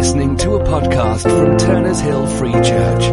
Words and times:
listening 0.00 0.34
to 0.34 0.54
a 0.54 0.64
podcast 0.64 1.24
from 1.24 1.58
Turners 1.58 2.00
Hill 2.00 2.26
Free 2.26 2.52
Church. 2.52 3.04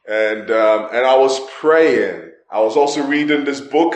And, 0.08 0.50
um, 0.50 0.88
and 0.92 1.06
I 1.06 1.16
was 1.16 1.40
praying. 1.60 2.32
I 2.50 2.60
was 2.60 2.76
also 2.76 3.06
reading 3.06 3.44
this 3.44 3.60
book 3.60 3.94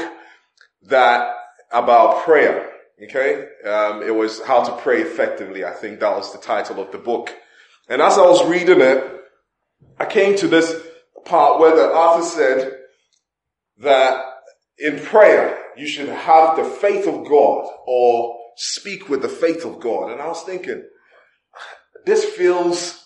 that, 0.85 1.35
about 1.73 2.25
prayer. 2.25 2.71
Okay? 3.03 3.47
Um, 3.65 4.03
it 4.03 4.15
was 4.15 4.41
How 4.43 4.63
to 4.63 4.77
Pray 4.83 5.03
Effectively. 5.03 5.65
I 5.65 5.73
think 5.73 6.01
that 6.01 6.17
was 6.17 6.33
the 6.33 6.39
title 6.39 6.81
of 6.81 6.93
the 6.93 6.99
book. 6.99 7.35
And 7.91 8.01
as 8.01 8.17
I 8.17 8.23
was 8.23 8.47
reading 8.47 8.81
it, 8.81 9.05
I 9.99 10.07
came 10.07 10.37
to 10.37 10.47
this 10.47 10.81
part 11.25 11.59
where 11.59 11.75
the 11.75 11.93
author 11.93 12.25
said 12.25 12.79
that 13.79 14.25
in 14.79 15.01
prayer, 15.01 15.59
you 15.77 15.89
should 15.89 16.09
have 16.09 16.57
the 16.57 16.65
faith 16.65 17.09
of 17.09 17.27
God 17.29 17.69
or 17.87 18.39
speak 18.57 19.09
with 19.09 19.23
the 19.23 19.29
faith 19.29 19.65
of 19.65 19.81
God. 19.81 20.13
And 20.13 20.23
I 20.23 20.29
was 20.29 20.45
thinking, 20.45 20.85
this 22.07 22.25
feels 22.25 23.05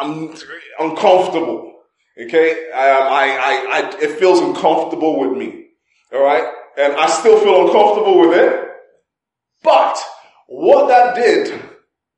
um, 0.00 0.34
uncomfortable. 0.80 1.72
Okay. 2.20 2.70
Um, 2.72 2.80
I, 2.80 3.38
I, 3.40 3.66
I, 3.70 4.02
it 4.02 4.18
feels 4.18 4.40
uncomfortable 4.40 5.20
with 5.20 5.38
me. 5.38 5.66
All 6.12 6.24
right. 6.24 6.44
And 6.76 6.94
I 6.94 7.06
still 7.06 7.38
feel 7.38 7.68
uncomfortable 7.68 8.18
with 8.18 8.36
it. 8.36 8.66
But 9.62 9.96
what 10.48 10.88
that 10.88 11.14
did 11.14 11.62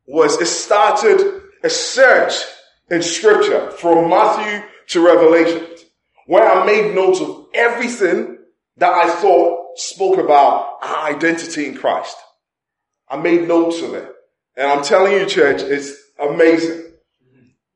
was 0.07 0.41
it 0.41 0.47
started 0.47 1.43
a 1.65 1.71
search 1.71 2.35
in 2.91 3.03
scripture 3.03 3.71
from 3.73 4.11
Matthew 4.11 4.63
to 4.89 5.05
Revelation 5.05 5.67
where 6.27 6.47
I 6.47 6.65
made 6.65 6.95
notes 6.95 7.21
of 7.21 7.47
everything 7.55 8.39
that 8.77 8.93
I 8.93 9.11
thought 9.11 9.79
spoke 9.79 10.19
about 10.19 10.79
our 10.83 11.09
identity 11.09 11.67
in 11.67 11.77
Christ. 11.77 12.17
I 13.09 13.17
made 13.17 13.49
notes 13.49 13.81
of 13.83 13.95
it. 13.95 14.11
And 14.57 14.67
I'm 14.71 14.85
telling 14.85 15.13
you, 15.13 15.27
church, 15.27 15.63
it's 15.63 15.95
amazing. 16.19 16.93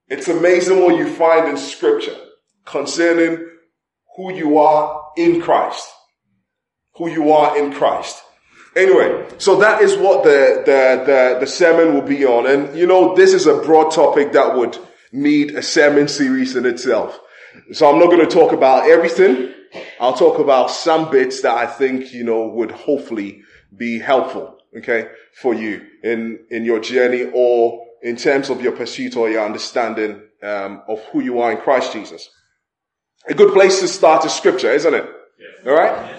It's 0.09 0.28
amazing 0.28 0.82
what 0.82 0.97
you 0.97 1.09
find 1.09 1.49
in 1.49 1.56
scripture 1.56 2.16
concerning 2.65 3.49
who 4.16 4.32
you 4.32 4.59
are 4.59 5.10
in 5.16 5.41
Christ. 5.41 5.88
Who 6.97 7.09
you 7.09 7.32
are 7.32 7.59
in 7.59 7.72
Christ. 7.72 8.22
Anyway, 8.78 9.27
so 9.39 9.56
that 9.56 9.83
is 9.83 9.97
what 9.97 10.22
the, 10.22 10.62
the, 10.65 11.05
the, 11.05 11.41
the 11.41 11.47
sermon 11.49 11.94
will 11.94 12.03
be 12.03 12.25
on. 12.25 12.47
And 12.47 12.78
you 12.78 12.87
know, 12.87 13.16
this 13.16 13.34
is 13.34 13.47
a 13.47 13.61
broad 13.61 13.91
topic 13.91 14.33
that 14.33 14.56
would 14.56 14.78
need 15.11 15.56
a 15.56 15.62
sermon 15.62 16.06
series 16.06 16.55
in 16.55 16.65
itself. 16.65 17.19
So 17.72 17.91
I'm 17.91 17.99
not 17.99 18.06
going 18.06 18.21
to 18.21 18.33
talk 18.33 18.53
about 18.53 18.88
everything. 18.88 19.53
I'll 20.00 20.15
talk 20.15 20.38
about 20.38 20.71
some 20.71 21.11
bits 21.11 21.43
that 21.43 21.56
I 21.56 21.67
think, 21.67 22.12
you 22.12 22.22
know, 22.22 22.47
would 22.47 22.71
hopefully 22.71 23.43
be 23.77 23.99
helpful, 23.99 24.59
okay, 24.77 25.09
for 25.34 25.55
you 25.55 25.84
in, 26.05 26.38
in 26.50 26.65
your 26.65 26.78
journey 26.78 27.28
or 27.34 27.84
in 28.03 28.15
terms 28.15 28.49
of 28.49 28.62
your 28.62 28.72
pursuit 28.72 29.17
or 29.17 29.28
your 29.28 29.44
understanding 29.44 30.22
um, 30.41 30.83
of 30.87 31.03
who 31.06 31.21
you 31.21 31.41
are 31.41 31.50
in 31.50 31.59
Christ 31.59 31.93
Jesus. 31.93 32.31
A 33.28 33.34
good 33.34 33.53
place 33.53 33.81
to 33.81 33.88
start 33.88 34.25
is 34.25 34.33
scripture, 34.33 34.71
isn't 34.71 34.94
it? 34.94 35.05
Yeah. 35.65 35.71
All 35.71 35.77
right? 35.77 36.18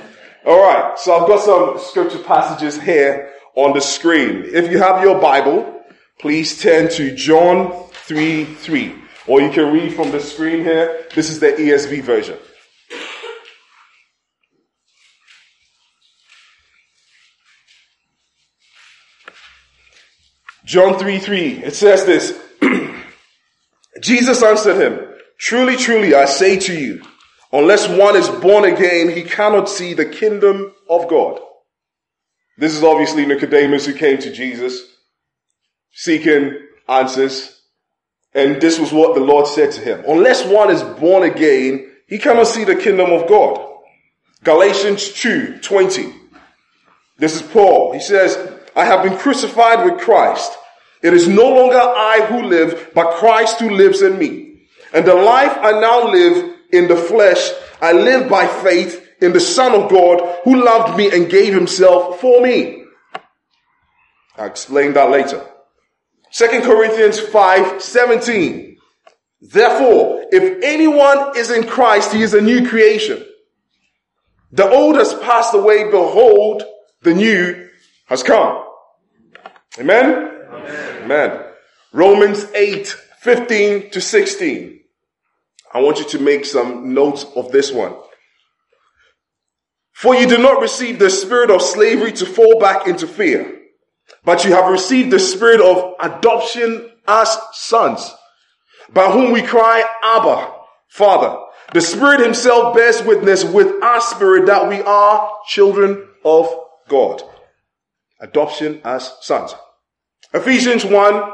All 0.49 0.63
right, 0.63 0.97
so 0.97 1.13
I've 1.13 1.27
got 1.27 1.41
some 1.41 1.77
scripture 1.77 2.23
passages 2.23 2.81
here 2.81 3.31
on 3.53 3.71
the 3.73 3.81
screen. 3.81 4.45
If 4.45 4.71
you 4.71 4.79
have 4.79 5.03
your 5.03 5.21
Bible, 5.21 5.83
please 6.17 6.59
turn 6.59 6.89
to 6.93 7.15
John 7.15 7.87
3 7.91 8.45
3. 8.45 8.95
Or 9.27 9.41
you 9.41 9.51
can 9.51 9.71
read 9.71 9.93
from 9.93 10.09
the 10.09 10.19
screen 10.19 10.63
here. 10.63 11.05
This 11.13 11.29
is 11.29 11.39
the 11.39 11.49
ESV 11.49 12.01
version. 12.01 12.39
John 20.65 20.97
3 20.97 21.19
3. 21.19 21.63
It 21.63 21.75
says 21.75 22.05
this 22.05 22.41
Jesus 24.01 24.41
answered 24.41 24.81
him, 24.81 25.13
Truly, 25.37 25.75
truly, 25.75 26.15
I 26.15 26.25
say 26.25 26.57
to 26.61 26.73
you, 26.73 27.03
Unless 27.51 27.89
one 27.89 28.15
is 28.15 28.29
born 28.29 28.65
again, 28.65 29.09
he 29.09 29.23
cannot 29.23 29.69
see 29.69 29.93
the 29.93 30.05
kingdom 30.05 30.73
of 30.89 31.07
God. 31.07 31.39
This 32.57 32.75
is 32.75 32.83
obviously 32.83 33.25
Nicodemus 33.25 33.85
who 33.85 33.93
came 33.93 34.19
to 34.19 34.31
Jesus 34.31 34.83
seeking 35.91 36.59
answers. 36.87 37.61
And 38.33 38.61
this 38.61 38.79
was 38.79 38.91
what 38.91 39.15
the 39.15 39.21
Lord 39.21 39.47
said 39.47 39.71
to 39.71 39.81
him. 39.81 40.03
Unless 40.07 40.45
one 40.45 40.69
is 40.69 40.83
born 40.83 41.23
again, 41.23 41.89
he 42.07 42.19
cannot 42.19 42.47
see 42.47 42.63
the 42.63 42.75
kingdom 42.75 43.11
of 43.11 43.27
God. 43.27 43.65
Galatians 44.43 45.13
2, 45.13 45.59
20. 45.61 46.13
This 47.17 47.35
is 47.35 47.41
Paul. 47.41 47.93
He 47.93 47.99
says, 47.99 48.37
I 48.75 48.85
have 48.85 49.03
been 49.03 49.17
crucified 49.17 49.83
with 49.83 49.99
Christ. 49.99 50.51
It 51.01 51.13
is 51.13 51.27
no 51.27 51.49
longer 51.49 51.77
I 51.77 52.25
who 52.29 52.43
live, 52.43 52.91
but 52.93 53.15
Christ 53.15 53.59
who 53.59 53.69
lives 53.71 54.01
in 54.01 54.17
me. 54.17 54.67
And 54.93 55.05
the 55.05 55.15
life 55.15 55.57
I 55.57 55.71
now 55.79 56.11
live 56.11 56.58
in 56.71 56.87
the 56.87 56.95
flesh, 56.95 57.51
I 57.81 57.93
live 57.93 58.29
by 58.29 58.47
faith 58.47 59.07
in 59.21 59.33
the 59.33 59.39
Son 59.39 59.73
of 59.73 59.89
God 59.89 60.39
who 60.43 60.63
loved 60.63 60.97
me 60.97 61.11
and 61.11 61.29
gave 61.29 61.53
himself 61.53 62.19
for 62.19 62.41
me. 62.41 62.83
I'll 64.37 64.47
explain 64.47 64.93
that 64.93 65.09
later. 65.09 65.45
2 66.31 66.47
Corinthians 66.61 67.19
5 67.19 67.81
17. 67.81 68.77
Therefore, 69.41 70.25
if 70.31 70.63
anyone 70.63 71.37
is 71.37 71.49
in 71.49 71.65
Christ, 71.65 72.13
he 72.13 72.21
is 72.21 72.33
a 72.33 72.41
new 72.41 72.67
creation. 72.67 73.25
The 74.51 74.69
old 74.69 74.95
has 74.95 75.13
passed 75.13 75.53
away. 75.53 75.85
Behold, 75.85 76.63
the 77.01 77.13
new 77.13 77.69
has 78.05 78.23
come. 78.23 78.65
Amen? 79.77 80.45
Amen. 80.51 81.03
Amen. 81.03 81.45
Romans 81.93 82.45
8 82.53 82.87
15 83.19 83.91
to 83.91 84.01
16. 84.01 84.78
I 85.73 85.81
want 85.81 85.99
you 85.99 86.05
to 86.05 86.19
make 86.19 86.45
some 86.45 86.93
notes 86.93 87.25
of 87.35 87.51
this 87.51 87.71
one. 87.71 87.95
For 89.93 90.15
you 90.15 90.27
did 90.27 90.39
not 90.39 90.61
receive 90.61 90.97
the 90.97 91.09
spirit 91.09 91.51
of 91.51 91.61
slavery 91.61 92.11
to 92.13 92.25
fall 92.25 92.59
back 92.59 92.87
into 92.87 93.05
fear, 93.05 93.59
but 94.23 94.45
you 94.45 94.53
have 94.53 94.71
received 94.71 95.11
the 95.11 95.19
spirit 95.19 95.61
of 95.61 95.93
adoption 95.99 96.89
as 97.07 97.37
sons, 97.51 98.09
by 98.91 99.11
whom 99.11 99.31
we 99.31 99.41
cry, 99.41 99.83
Abba, 100.01 100.53
Father. 100.87 101.37
The 101.73 101.81
Spirit 101.81 102.21
Himself 102.21 102.75
bears 102.75 103.03
witness 103.03 103.43
with 103.43 103.83
our 103.83 104.01
spirit 104.01 104.47
that 104.47 104.67
we 104.67 104.81
are 104.81 105.31
children 105.47 106.07
of 106.25 106.47
God. 106.87 107.21
Adoption 108.19 108.81
as 108.83 109.13
sons. 109.21 109.53
Ephesians 110.33 110.83
1, 110.83 111.31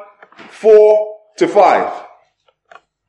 4 0.50 1.18
to 1.38 1.48
5. 1.48 2.04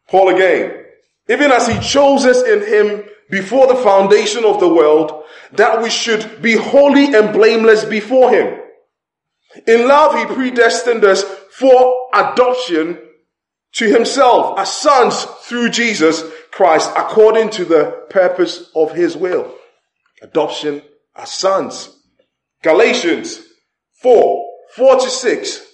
Paul 0.08 0.34
again 0.34 0.85
even 1.28 1.50
as 1.50 1.66
he 1.66 1.78
chose 1.80 2.24
us 2.24 2.42
in 2.42 2.60
him 2.62 3.04
before 3.30 3.66
the 3.66 3.82
foundation 3.82 4.44
of 4.44 4.60
the 4.60 4.68
world, 4.68 5.24
that 5.52 5.82
we 5.82 5.90
should 5.90 6.40
be 6.40 6.56
holy 6.56 7.14
and 7.14 7.32
blameless 7.32 7.84
before 7.84 8.30
him. 8.30 8.60
In 9.66 9.88
love, 9.88 10.14
he 10.14 10.34
predestined 10.34 11.04
us 11.04 11.24
for 11.50 12.08
adoption 12.14 12.98
to 13.72 13.86
himself 13.86 14.58
as 14.58 14.72
sons 14.72 15.24
through 15.42 15.70
Jesus 15.70 16.22
Christ 16.50 16.90
according 16.96 17.50
to 17.50 17.64
the 17.64 18.06
purpose 18.10 18.70
of 18.74 18.92
his 18.92 19.16
will. 19.16 19.54
Adoption 20.22 20.82
as 21.14 21.32
sons. 21.32 21.94
Galatians 22.62 23.42
4, 24.02 24.46
4 24.74 24.96
to 25.00 25.10
6. 25.10 25.66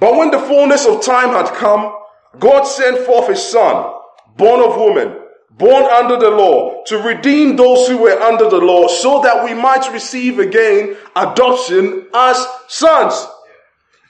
But 0.00 0.16
when 0.16 0.30
the 0.30 0.40
fullness 0.40 0.86
of 0.86 1.04
time 1.04 1.30
had 1.30 1.54
come, 1.54 1.94
God 2.38 2.64
sent 2.64 2.98
forth 2.98 3.28
his 3.28 3.42
son, 3.42 3.94
born 4.38 4.60
of 4.60 4.76
woman, 4.76 5.14
born 5.50 5.84
under 5.84 6.16
the 6.16 6.30
law, 6.30 6.82
to 6.86 6.96
redeem 6.98 7.56
those 7.56 7.88
who 7.88 7.98
were 7.98 8.18
under 8.22 8.48
the 8.48 8.58
law, 8.58 8.88
so 8.88 9.20
that 9.22 9.44
we 9.44 9.52
might 9.52 9.92
receive 9.92 10.38
again 10.38 10.96
adoption 11.14 12.06
as 12.14 12.46
sons. 12.68 13.26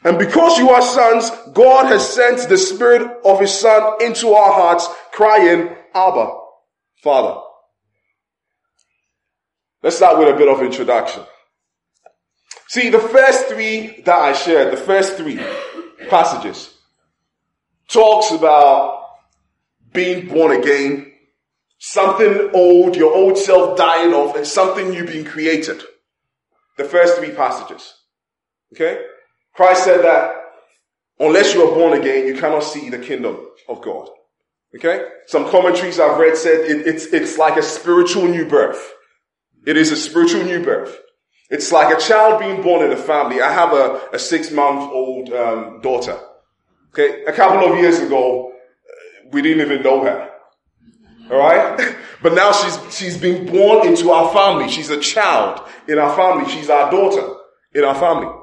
And 0.04 0.19
because 0.19 0.58
you 0.58 0.70
are 0.70 0.82
sons, 0.82 1.30
God 1.52 1.86
has 1.86 2.08
sent 2.08 2.48
the 2.48 2.56
spirit 2.56 3.20
of 3.25 3.40
his 3.40 3.52
son 3.52 4.00
into 4.00 4.28
our 4.28 4.52
hearts, 4.52 4.86
crying, 5.12 5.75
Abba, 5.92 6.38
Father. 7.02 7.40
Let's 9.82 9.96
start 9.96 10.19
with 10.19 10.28
a 10.28 10.36
bit 10.36 10.48
of 10.48 10.62
introduction. 10.62 11.22
See, 12.69 12.90
the 12.90 13.00
first 13.00 13.46
three 13.46 14.02
that 14.02 14.19
I 14.19 14.34
shared, 14.34 14.72
the 14.72 14.76
first 14.76 15.16
three 15.16 15.40
passages, 16.08 16.75
talks 17.88 18.30
about 18.30 18.98
being 19.93 20.29
born 20.29 20.52
again, 20.52 21.12
something 21.79 22.50
old, 22.55 22.96
your 22.96 23.14
old 23.14 23.38
self 23.38 23.76
dying 23.76 24.12
off, 24.12 24.37
and 24.37 24.46
something 24.46 24.90
new 24.90 25.06
being 25.06 25.25
created. 25.25 25.82
The 26.76 26.85
first 26.85 27.19
three 27.19 27.32
passages. 27.32 27.94
Okay? 28.75 29.00
Christ 29.55 29.85
said 29.85 30.05
that 30.05 30.35
unless 31.19 31.55
you 31.55 31.69
are 31.69 31.75
born 31.75 31.99
again, 31.99 32.26
you 32.26 32.35
cannot 32.35 32.62
see 32.62 32.90
the 32.90 32.99
kingdom 32.99 33.38
of 33.69 33.82
God. 33.82 34.08
Okay? 34.76 35.06
Some 35.26 35.50
commentaries 35.50 35.99
I've 35.99 36.19
read 36.19 36.37
said 36.37 36.61
it, 36.61 36.87
it's, 36.87 37.06
it's 37.06 37.38
like 37.38 37.56
a 37.56 37.62
spiritual 37.62 38.29
new 38.29 38.46
birth. 38.46 38.93
It 39.67 39.76
is 39.76 39.90
a 39.90 39.96
spiritual 39.96 40.44
new 40.44 40.62
birth. 40.64 40.96
It's 41.50 41.73
like 41.73 41.96
a 41.96 42.00
child 42.00 42.40
being 42.40 42.62
born 42.62 42.85
in 42.85 42.93
a 42.93 42.96
family. 42.96 43.40
I 43.40 43.52
have 43.52 43.73
a, 43.73 44.08
a 44.12 44.19
six 44.19 44.50
month 44.50 44.93
old 44.93 45.32
um, 45.32 45.81
daughter. 45.81 46.19
Okay, 46.90 47.25
a 47.25 47.32
couple 47.32 47.70
of 47.70 47.79
years 47.79 47.99
ago, 47.99 48.48
we 49.32 49.42
didn't 49.42 49.64
even 49.66 49.82
know 49.82 50.04
her. 50.04 50.30
All 51.30 51.38
right, 51.38 51.96
but 52.22 52.34
now 52.34 52.52
she's 52.52 52.96
she's 52.96 53.19
been 53.19 53.46
born 53.46 53.86
into 53.86 54.10
our 54.10 54.32
family. 54.32 54.69
She's 54.69 54.90
a 54.90 55.00
child 55.00 55.60
in 55.86 55.98
our 55.98 56.14
family. 56.16 56.50
She's 56.50 56.70
our 56.70 56.90
daughter 56.90 57.34
in 57.75 57.84
our 57.84 57.94
family. 57.94 58.34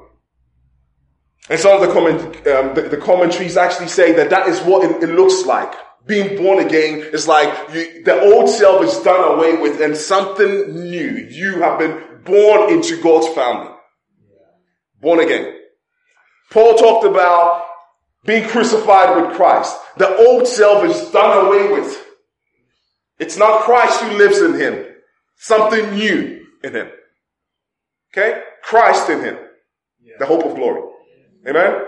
And 1.48 1.60
some 1.60 1.80
of 1.80 1.86
the 1.86 1.92
comment 1.92 2.20
um, 2.48 2.74
the, 2.74 2.88
the, 2.90 2.96
commentaries 2.96 3.56
actually 3.56 3.86
say 3.88 4.12
that 4.14 4.30
that 4.30 4.48
is 4.48 4.60
what 4.62 4.84
it, 4.84 5.02
it 5.02 5.14
looks 5.14 5.46
like. 5.46 5.72
Being 6.04 6.36
born 6.36 6.64
again 6.64 7.00
is 7.12 7.28
like 7.28 7.72
you, 7.72 8.04
the 8.04 8.20
old 8.20 8.48
self 8.48 8.82
is 8.84 8.96
done 8.98 9.36
away 9.36 9.56
with, 9.56 9.80
and 9.80 9.96
something 9.96 10.74
new. 10.74 11.26
You 11.30 11.60
have 11.62 11.78
been 11.78 12.20
born 12.24 12.72
into 12.72 13.00
God's 13.00 13.28
family. 13.34 13.72
Born 15.00 15.20
again. 15.20 15.52
Paul 16.50 16.74
talked 16.76 17.06
about 17.06 17.64
being 18.26 18.48
crucified 18.48 19.22
with 19.22 19.36
Christ. 19.36 19.76
The 19.96 20.16
old 20.16 20.46
self 20.46 20.84
is 20.84 21.10
done 21.10 21.46
away 21.46 21.72
with. 21.72 22.04
It's 23.18 23.36
not 23.36 23.62
Christ 23.62 24.00
who 24.02 24.18
lives 24.18 24.40
in 24.40 24.54
him. 24.54 24.84
Something 25.36 25.94
new 25.94 26.46
in 26.62 26.74
him. 26.74 26.88
Okay? 28.12 28.42
Christ 28.62 29.08
in 29.10 29.20
him. 29.20 29.38
The 30.18 30.26
hope 30.26 30.44
of 30.44 30.54
glory. 30.54 30.82
Amen? 31.48 31.82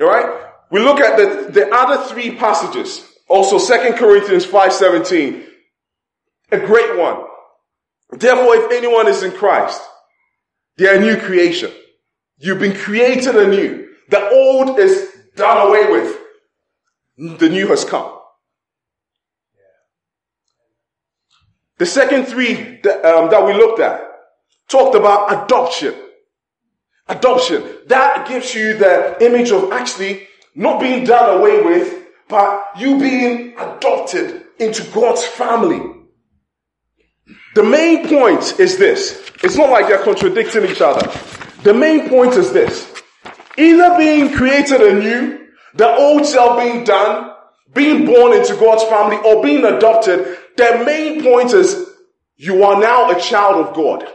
Alright? 0.00 0.46
We 0.70 0.80
look 0.80 1.00
at 1.00 1.16
the, 1.16 1.50
the 1.50 1.74
other 1.74 2.04
three 2.08 2.36
passages. 2.36 3.04
Also, 3.26 3.58
2 3.58 3.94
Corinthians 3.94 4.46
5.17. 4.46 5.44
A 6.52 6.58
great 6.58 6.96
one. 6.98 7.24
Therefore, 8.10 8.56
if 8.56 8.72
anyone 8.72 9.08
is 9.08 9.22
in 9.22 9.32
Christ, 9.32 9.82
they 10.76 10.88
are 10.88 10.96
a 10.96 11.00
new 11.00 11.16
creation. 11.16 11.70
You've 12.38 12.60
been 12.60 12.76
created 12.76 13.36
anew. 13.36 13.88
The 14.08 14.30
old 14.30 14.78
is 14.78 15.07
done 15.38 15.68
away 15.68 15.90
with. 15.90 16.18
The 17.38 17.48
new 17.48 17.68
has 17.68 17.84
come. 17.84 18.18
The 21.78 21.86
second 21.86 22.26
three 22.26 22.80
that, 22.82 23.04
um, 23.04 23.30
that 23.30 23.46
we 23.46 23.54
looked 23.54 23.80
at 23.80 24.02
talked 24.68 24.96
about 24.96 25.44
adoption. 25.44 25.94
Adoption. 27.06 27.64
That 27.86 28.28
gives 28.28 28.54
you 28.54 28.76
the 28.76 29.16
image 29.24 29.50
of 29.50 29.72
actually 29.72 30.28
not 30.54 30.80
being 30.80 31.04
done 31.04 31.38
away 31.38 31.62
with, 31.62 32.04
but 32.28 32.66
you 32.76 32.98
being 32.98 33.54
adopted 33.58 34.44
into 34.58 34.82
God's 34.92 35.24
family. 35.24 35.80
The 37.54 37.62
main 37.62 38.08
point 38.08 38.58
is 38.60 38.76
this. 38.76 39.30
It's 39.42 39.56
not 39.56 39.70
like 39.70 39.88
they're 39.88 40.02
contradicting 40.02 40.66
each 40.66 40.80
other. 40.80 41.08
The 41.62 41.74
main 41.74 42.08
point 42.08 42.34
is 42.34 42.52
this. 42.52 42.97
Either 43.58 43.98
being 43.98 44.32
created 44.32 44.80
anew, 44.80 45.48
the 45.74 45.88
old 45.88 46.24
self 46.24 46.60
being 46.60 46.84
done, 46.84 47.32
being 47.74 48.06
born 48.06 48.32
into 48.32 48.54
God's 48.54 48.84
family, 48.84 49.16
or 49.16 49.42
being 49.42 49.64
adopted, 49.64 50.38
the 50.56 50.82
main 50.86 51.22
point 51.22 51.52
is 51.52 51.90
you 52.36 52.62
are 52.62 52.80
now 52.80 53.10
a 53.10 53.20
child 53.20 53.66
of 53.66 53.74
God. 53.74 54.06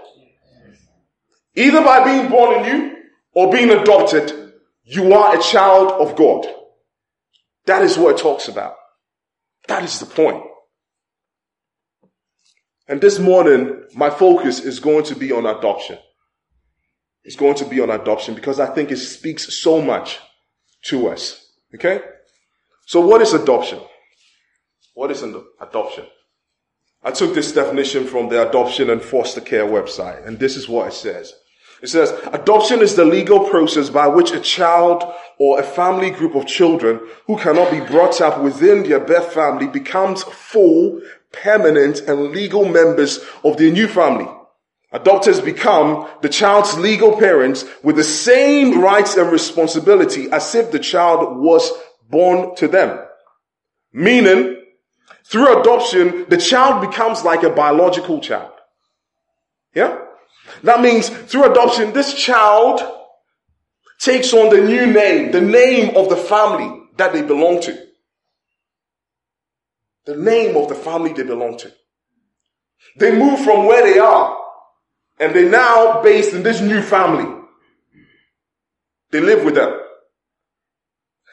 Either 1.55 1.83
by 1.83 2.05
being 2.05 2.31
born 2.31 2.63
anew 2.63 2.95
or 3.33 3.51
being 3.51 3.69
adopted, 3.69 4.53
you 4.85 5.13
are 5.13 5.37
a 5.37 5.41
child 5.41 5.91
of 5.91 6.15
God. 6.15 6.47
That 7.65 7.83
is 7.83 7.97
what 7.97 8.15
it 8.15 8.21
talks 8.21 8.47
about. 8.47 8.75
That 9.67 9.83
is 9.83 9.99
the 9.99 10.05
point. 10.05 10.41
And 12.87 13.01
this 13.01 13.19
morning, 13.19 13.83
my 13.93 14.09
focus 14.09 14.61
is 14.61 14.79
going 14.79 15.05
to 15.05 15.15
be 15.15 15.31
on 15.31 15.45
adoption. 15.45 15.97
It's 17.23 17.35
going 17.35 17.55
to 17.55 17.65
be 17.65 17.79
on 17.79 17.89
adoption 17.89 18.35
because 18.35 18.59
I 18.59 18.67
think 18.67 18.91
it 18.91 18.97
speaks 18.97 19.57
so 19.57 19.81
much 19.81 20.19
to 20.85 21.07
us. 21.07 21.51
Okay? 21.75 22.01
So 22.85 22.99
what 23.01 23.21
is 23.21 23.33
adoption? 23.33 23.79
What 24.93 25.09
is 25.11 25.23
adoption? 25.23 26.05
I 27.01 27.11
took 27.11 27.33
this 27.33 27.51
definition 27.51 28.05
from 28.05 28.29
the 28.29 28.47
adoption 28.47 28.89
and 28.89 29.01
foster 29.01 29.41
care 29.41 29.65
website, 29.65 30.25
and 30.25 30.39
this 30.39 30.55
is 30.55 30.69
what 30.69 30.87
it 30.87 30.93
says. 30.93 31.33
It 31.81 31.87
says, 31.87 32.11
adoption 32.31 32.79
is 32.79 32.95
the 32.95 33.03
legal 33.03 33.49
process 33.49 33.89
by 33.89 34.07
which 34.07 34.31
a 34.31 34.39
child 34.39 35.03
or 35.37 35.59
a 35.59 35.63
family 35.63 36.11
group 36.11 36.33
of 36.33 36.47
children 36.47 37.01
who 37.27 37.37
cannot 37.37 37.71
be 37.71 37.81
brought 37.81 38.21
up 38.21 38.41
within 38.41 38.83
their 38.83 39.01
birth 39.01 39.33
family 39.33 39.67
becomes 39.67 40.23
full, 40.23 41.01
permanent, 41.33 41.99
and 42.01 42.31
legal 42.31 42.63
members 42.63 43.19
of 43.43 43.57
their 43.57 43.71
new 43.71 43.89
family. 43.89 44.31
Adopters 44.93 45.43
become 45.43 46.07
the 46.21 46.29
child's 46.29 46.77
legal 46.77 47.17
parents 47.17 47.65
with 47.81 47.95
the 47.95 48.03
same 48.03 48.79
rights 48.79 49.17
and 49.17 49.31
responsibility 49.31 50.29
as 50.31 50.53
if 50.53 50.71
the 50.71 50.77
child 50.77 51.37
was 51.37 51.71
born 52.09 52.55
to 52.55 52.67
them. 52.67 52.99
Meaning, 53.91 54.61
through 55.25 55.61
adoption, 55.61 56.25
the 56.29 56.37
child 56.37 56.87
becomes 56.87 57.23
like 57.23 57.41
a 57.41 57.49
biological 57.49 58.19
child. 58.19 58.51
Yeah? 59.73 59.99
That 60.61 60.81
means 60.81 61.09
through 61.09 61.51
adoption, 61.51 61.93
this 61.93 62.13
child 62.13 62.79
takes 63.99 64.31
on 64.31 64.49
the 64.49 64.61
new 64.61 64.85
name, 64.85 65.31
the 65.31 65.41
name 65.41 65.97
of 65.97 66.09
the 66.09 66.17
family 66.17 66.83
that 66.97 67.13
they 67.13 67.23
belong 67.23 67.61
to. 67.61 67.83
The 70.05 70.17
name 70.17 70.55
of 70.55 70.69
the 70.69 70.75
family 70.75 71.13
they 71.13 71.23
belong 71.23 71.57
to. 71.59 71.73
They 72.97 73.17
move 73.17 73.39
from 73.39 73.65
where 73.65 73.81
they 73.81 73.97
are 73.97 74.42
and 75.23 75.33
they're 75.33 75.49
now 75.49 76.01
based 76.01 76.33
in 76.33 76.43
this 76.43 76.59
new 76.59 76.81
family. 76.81 77.41
They 79.11 79.21
live 79.21 79.45
with 79.45 79.55
them. 79.55 79.79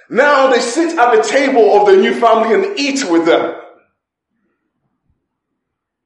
Now 0.09 0.49
they 0.49 0.61
sit 0.61 0.97
at 0.97 1.17
the 1.17 1.23
table 1.23 1.77
of 1.77 1.89
the 1.89 1.97
new 1.97 2.15
family 2.15 2.55
and 2.55 2.79
eat 2.79 3.03
with 3.11 3.27
them. 3.27 3.57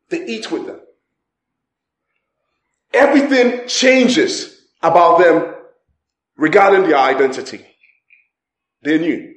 They 0.08 0.24
eat 0.24 0.50
with 0.50 0.66
them. 0.66 0.80
Everything 2.94 3.68
changes 3.68 4.62
about 4.82 5.18
them 5.18 5.54
regarding 6.36 6.88
their 6.88 6.98
identity. 6.98 7.66
They 8.82 8.98
knew. 8.98 9.34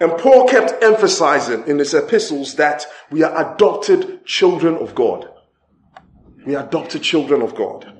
And 0.00 0.18
Paul 0.18 0.48
kept 0.48 0.82
emphasizing 0.82 1.66
in 1.66 1.78
his 1.78 1.94
epistles 1.94 2.56
that 2.56 2.84
we 3.10 3.22
are 3.22 3.54
adopted 3.54 4.26
children 4.26 4.74
of 4.74 4.94
God. 4.94 5.30
We 6.46 6.54
are 6.54 6.64
adopted 6.64 7.02
children 7.02 7.42
of 7.42 7.56
God. 7.56 7.92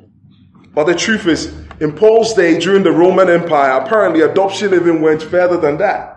But 0.72 0.84
the 0.84 0.94
truth 0.94 1.26
is, 1.26 1.52
in 1.80 1.92
Paul's 1.92 2.34
day 2.34 2.58
during 2.60 2.84
the 2.84 2.92
Roman 2.92 3.28
Empire, 3.28 3.80
apparently 3.80 4.20
adoption 4.20 4.72
even 4.72 5.02
went 5.02 5.22
further 5.22 5.56
than 5.56 5.78
that. 5.78 6.12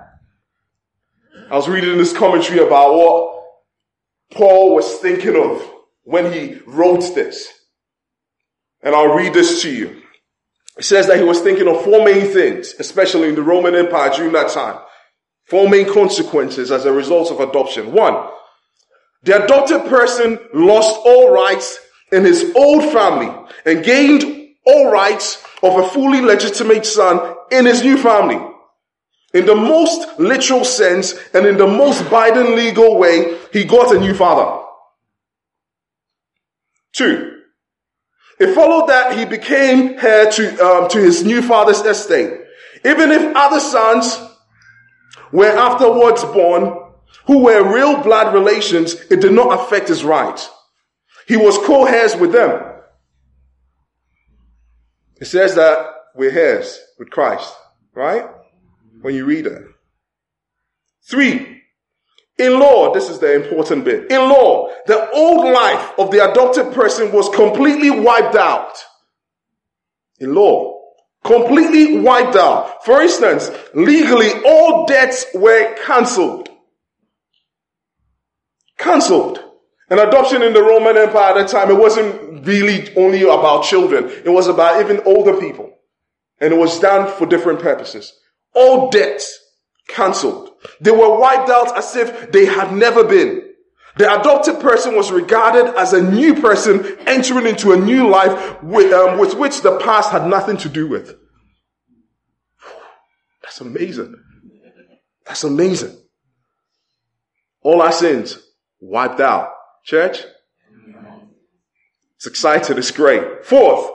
I 1.49 1.55
was 1.55 1.67
reading 1.67 1.97
this 1.97 2.15
commentary 2.15 2.59
about 2.59 2.93
what 2.93 3.43
Paul 4.31 4.75
was 4.75 4.99
thinking 4.99 5.35
of 5.35 5.67
when 6.03 6.31
he 6.31 6.59
wrote 6.67 7.15
this. 7.15 7.47
And 8.83 8.93
I'll 8.93 9.15
read 9.15 9.33
this 9.33 9.63
to 9.63 9.73
you. 9.73 10.03
It 10.77 10.85
says 10.85 11.07
that 11.07 11.17
he 11.17 11.23
was 11.23 11.41
thinking 11.41 11.67
of 11.67 11.83
four 11.83 12.05
main 12.05 12.31
things, 12.31 12.75
especially 12.77 13.29
in 13.29 13.35
the 13.35 13.41
Roman 13.41 13.73
Empire 13.73 14.11
during 14.15 14.33
that 14.33 14.51
time. 14.51 14.79
Four 15.45 15.67
main 15.67 15.91
consequences 15.91 16.71
as 16.71 16.85
a 16.85 16.93
result 16.93 17.31
of 17.31 17.39
adoption. 17.39 17.91
One, 17.91 18.29
the 19.23 19.43
adopted 19.43 19.89
person 19.89 20.37
lost 20.53 20.99
all 21.03 21.33
rights 21.33 21.79
in 22.11 22.25
his 22.25 22.51
old 22.55 22.91
family 22.91 23.33
and 23.65 23.83
gained 23.83 24.23
all 24.65 24.91
rights 24.91 25.43
of 25.63 25.77
a 25.77 25.87
fully 25.89 26.21
legitimate 26.21 26.85
son 26.85 27.35
in 27.51 27.65
his 27.65 27.83
new 27.83 27.97
family. 27.97 28.39
In 29.33 29.45
the 29.45 29.55
most 29.55 30.19
literal 30.19 30.63
sense 30.65 31.13
and 31.33 31.45
in 31.45 31.57
the 31.57 31.67
most 31.67 32.09
binding 32.09 32.55
legal 32.55 32.97
way, 32.97 33.37
he 33.53 33.63
got 33.63 33.95
a 33.95 33.99
new 33.99 34.13
father. 34.13 34.65
Two, 36.93 37.41
it 38.39 38.55
followed 38.55 38.87
that 38.87 39.17
he 39.17 39.25
became 39.25 39.97
heir 39.99 40.31
to, 40.31 40.65
um, 40.65 40.89
to 40.89 40.99
his 40.99 41.23
new 41.23 41.41
father's 41.41 41.81
estate. 41.81 42.39
Even 42.85 43.11
if 43.11 43.35
other 43.35 43.59
sons 43.59 44.19
were 45.31 45.49
afterwards 45.49 46.23
born 46.23 46.77
who 47.25 47.39
were 47.39 47.73
real 47.73 48.01
blood 48.01 48.33
relations, 48.33 48.93
it 49.11 49.21
did 49.21 49.33
not 49.33 49.59
affect 49.59 49.89
his 49.89 50.03
rights. 50.03 50.49
He 51.29 51.37
was 51.37 51.59
co-heirs 51.59 52.15
with 52.15 52.31
them. 52.31 52.59
It 55.21 55.25
says 55.25 55.53
that 55.53 55.85
we're 56.15 56.31
heirs 56.31 56.79
with 56.97 57.11
Christ, 57.11 57.53
right? 57.93 58.25
When 59.01 59.13
you 59.13 59.25
read 59.25 59.45
it. 59.45 59.61
Three, 61.07 61.61
in 62.39 62.59
law, 62.59 62.91
this 62.95 63.11
is 63.11 63.19
the 63.19 63.35
important 63.35 63.85
bit. 63.85 64.11
In 64.11 64.21
law, 64.21 64.69
the 64.87 65.07
old 65.11 65.53
life 65.53 65.91
of 65.99 66.09
the 66.09 66.31
adopted 66.31 66.73
person 66.73 67.11
was 67.11 67.29
completely 67.29 67.91
wiped 67.91 68.35
out. 68.35 68.83
In 70.19 70.33
law, 70.33 70.81
completely 71.23 71.99
wiped 71.99 72.37
out. 72.37 72.83
For 72.83 73.03
instance, 73.03 73.51
legally, 73.75 74.31
all 74.47 74.87
debts 74.87 75.27
were 75.35 75.75
cancelled. 75.85 76.49
Cancelled. 78.79 79.43
And 79.89 79.99
adoption 79.99 80.43
in 80.43 80.53
the 80.53 80.61
Roman 80.61 80.97
Empire 80.97 81.31
at 81.31 81.35
that 81.35 81.47
time, 81.47 81.71
it 81.71 81.77
wasn't 81.77 82.45
really 82.45 82.95
only 82.95 83.23
about 83.23 83.63
children. 83.63 84.05
It 84.09 84.29
was 84.29 84.47
about 84.47 84.81
even 84.81 85.01
older 85.05 85.39
people. 85.39 85.73
And 86.39 86.53
it 86.53 86.57
was 86.57 86.79
done 86.79 87.11
for 87.17 87.25
different 87.25 87.59
purposes. 87.59 88.13
All 88.53 88.89
debts 88.89 89.37
cancelled. 89.87 90.51
They 90.79 90.91
were 90.91 91.17
wiped 91.17 91.49
out 91.49 91.77
as 91.77 91.95
if 91.95 92.31
they 92.31 92.45
had 92.45 92.73
never 92.73 93.03
been. 93.03 93.49
The 93.97 94.19
adopted 94.19 94.59
person 94.61 94.95
was 94.95 95.11
regarded 95.11 95.75
as 95.75 95.91
a 95.93 96.01
new 96.01 96.35
person 96.35 96.97
entering 97.05 97.47
into 97.47 97.73
a 97.73 97.77
new 97.77 98.07
life 98.07 98.61
with, 98.63 98.93
um, 98.93 99.19
with 99.19 99.33
which 99.35 99.61
the 99.61 99.77
past 99.79 100.11
had 100.11 100.27
nothing 100.27 100.57
to 100.57 100.69
do 100.69 100.87
with. 100.87 101.15
That's 103.41 103.59
amazing. 103.59 104.15
That's 105.25 105.43
amazing. 105.43 105.97
All 107.61 107.81
our 107.81 107.91
sins 107.91 108.37
wiped 108.79 109.19
out. 109.19 109.49
Church? 109.83 110.23
It's 112.15 112.27
exciting. 112.27 112.77
It's 112.77 112.91
great. 112.91 113.45
Fourth, 113.45 113.91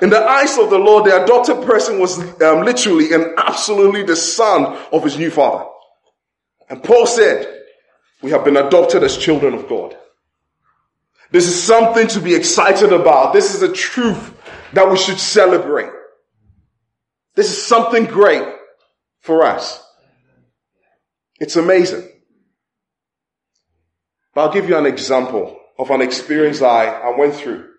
in 0.00 0.10
the 0.10 0.20
eyes 0.20 0.58
of 0.58 0.70
the 0.70 0.78
Lord, 0.78 1.04
the 1.04 1.22
adopted 1.22 1.64
person 1.66 1.98
was 1.98 2.18
um, 2.42 2.64
literally 2.64 3.12
and 3.12 3.34
absolutely 3.36 4.02
the 4.02 4.16
son 4.16 4.78
of 4.92 5.04
his 5.04 5.18
new 5.18 5.30
father. 5.30 5.64
And 6.68 6.82
Paul 6.82 7.06
said, 7.06 7.64
we 8.22 8.30
have 8.30 8.44
been 8.44 8.56
adopted 8.56 9.02
as 9.02 9.16
children 9.16 9.54
of 9.54 9.68
God. 9.68 9.96
This 11.30 11.46
is 11.46 11.62
something 11.62 12.08
to 12.08 12.20
be 12.20 12.34
excited 12.34 12.92
about. 12.92 13.32
This 13.32 13.54
is 13.54 13.62
a 13.62 13.72
truth 13.72 14.34
that 14.72 14.90
we 14.90 14.96
should 14.96 15.20
celebrate. 15.20 15.90
This 17.34 17.50
is 17.50 17.62
something 17.62 18.06
great 18.06 18.46
for 19.20 19.44
us. 19.44 19.82
It's 21.38 21.56
amazing. 21.56 22.08
But 24.36 24.42
I'll 24.42 24.52
give 24.52 24.68
you 24.68 24.76
an 24.76 24.84
example 24.84 25.58
of 25.78 25.88
an 25.88 26.02
experience 26.02 26.60
I, 26.60 26.88
I 26.88 27.16
went 27.16 27.34
through. 27.34 27.70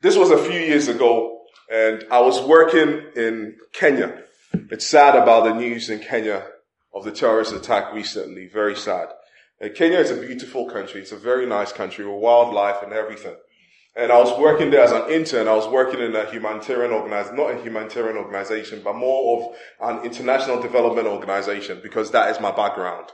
This 0.00 0.16
was 0.16 0.30
a 0.30 0.38
few 0.38 0.60
years 0.60 0.86
ago 0.86 1.40
and 1.68 2.04
I 2.12 2.20
was 2.20 2.40
working 2.46 3.02
in 3.16 3.56
Kenya. 3.72 4.22
It's 4.70 4.86
sad 4.86 5.16
about 5.16 5.42
the 5.42 5.54
news 5.54 5.90
in 5.90 5.98
Kenya 5.98 6.46
of 6.94 7.02
the 7.02 7.10
terrorist 7.10 7.52
attack 7.52 7.92
recently. 7.92 8.46
Very 8.46 8.76
sad. 8.76 9.08
And 9.60 9.74
Kenya 9.74 9.98
is 9.98 10.12
a 10.12 10.16
beautiful 10.16 10.70
country. 10.70 11.00
It's 11.00 11.10
a 11.10 11.16
very 11.16 11.44
nice 11.44 11.72
country 11.72 12.06
with 12.06 12.22
wildlife 12.22 12.84
and 12.84 12.92
everything. 12.92 13.34
And 13.96 14.12
I 14.12 14.20
was 14.20 14.38
working 14.38 14.70
there 14.70 14.84
as 14.84 14.92
an 14.92 15.10
intern. 15.10 15.48
I 15.48 15.56
was 15.56 15.66
working 15.66 15.98
in 15.98 16.14
a 16.14 16.30
humanitarian 16.30 16.92
organization, 16.92 17.36
not 17.36 17.50
a 17.50 17.60
humanitarian 17.60 18.16
organization, 18.16 18.80
but 18.84 18.94
more 18.94 19.50
of 19.80 19.98
an 19.98 20.04
international 20.04 20.62
development 20.62 21.08
organization 21.08 21.80
because 21.82 22.12
that 22.12 22.30
is 22.30 22.40
my 22.40 22.52
background. 22.52 23.08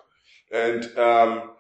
And, 0.52 0.99
um, 0.99 1.52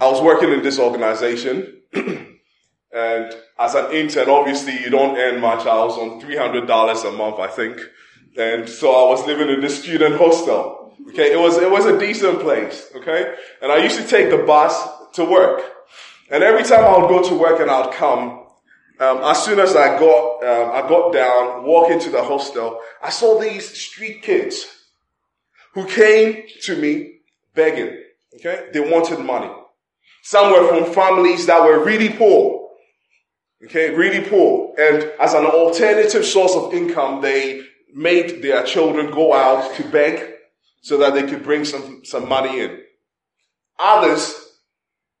I 0.00 0.06
was 0.06 0.22
working 0.22 0.52
in 0.52 0.62
this 0.62 0.78
organization 0.78 1.82
and 1.92 3.34
as 3.58 3.74
an 3.74 3.92
intern, 3.92 4.28
obviously 4.28 4.78
you 4.80 4.90
don't 4.90 5.16
earn 5.18 5.40
much. 5.40 5.66
I 5.66 5.84
was 5.84 5.98
on 5.98 6.20
$300 6.20 7.08
a 7.08 7.16
month, 7.16 7.40
I 7.40 7.48
think. 7.48 7.80
And 8.36 8.68
so 8.68 8.92
I 8.92 9.10
was 9.10 9.26
living 9.26 9.48
in 9.48 9.60
this 9.60 9.82
student 9.82 10.16
hostel. 10.16 10.94
Okay, 11.08 11.32
it 11.32 11.38
was, 11.38 11.56
it 11.56 11.70
was 11.70 11.86
a 11.86 11.98
decent 11.98 12.40
place. 12.40 12.90
Okay. 12.94 13.34
And 13.60 13.72
I 13.72 13.78
used 13.78 13.98
to 13.98 14.06
take 14.06 14.30
the 14.30 14.38
bus 14.38 14.88
to 15.14 15.24
work. 15.24 15.62
And 16.30 16.44
every 16.44 16.62
time 16.62 16.84
I 16.84 16.98
would 16.98 17.08
go 17.08 17.28
to 17.28 17.34
work 17.34 17.58
and 17.60 17.70
I'd 17.70 17.92
come, 17.94 18.46
um, 19.00 19.18
as 19.24 19.44
soon 19.44 19.58
as 19.58 19.74
I 19.74 19.98
got, 19.98 20.44
um, 20.44 20.70
I 20.84 20.88
got 20.88 21.12
down, 21.12 21.64
walk 21.64 21.90
into 21.90 22.10
the 22.10 22.22
hostel, 22.22 22.80
I 23.02 23.10
saw 23.10 23.40
these 23.40 23.68
street 23.76 24.22
kids 24.22 24.66
who 25.74 25.86
came 25.86 26.44
to 26.62 26.76
me 26.76 27.20
begging. 27.54 28.00
Okay. 28.36 28.68
They 28.72 28.80
wanted 28.80 29.20
money. 29.20 29.50
Some 30.28 30.52
were 30.52 30.68
from 30.68 30.92
families 30.92 31.46
that 31.46 31.64
were 31.64 31.82
really 31.82 32.10
poor. 32.10 32.68
Okay. 33.64 33.94
Really 33.94 34.28
poor. 34.28 34.74
And 34.78 35.10
as 35.18 35.32
an 35.32 35.46
alternative 35.46 36.22
source 36.22 36.54
of 36.54 36.74
income, 36.74 37.22
they 37.22 37.62
made 37.94 38.42
their 38.42 38.62
children 38.62 39.10
go 39.10 39.32
out 39.32 39.74
to 39.76 39.88
beg 39.88 40.34
so 40.82 40.98
that 40.98 41.14
they 41.14 41.22
could 41.22 41.42
bring 41.42 41.64
some, 41.64 42.02
some 42.04 42.28
money 42.28 42.60
in. 42.60 42.78
Others, 43.78 44.34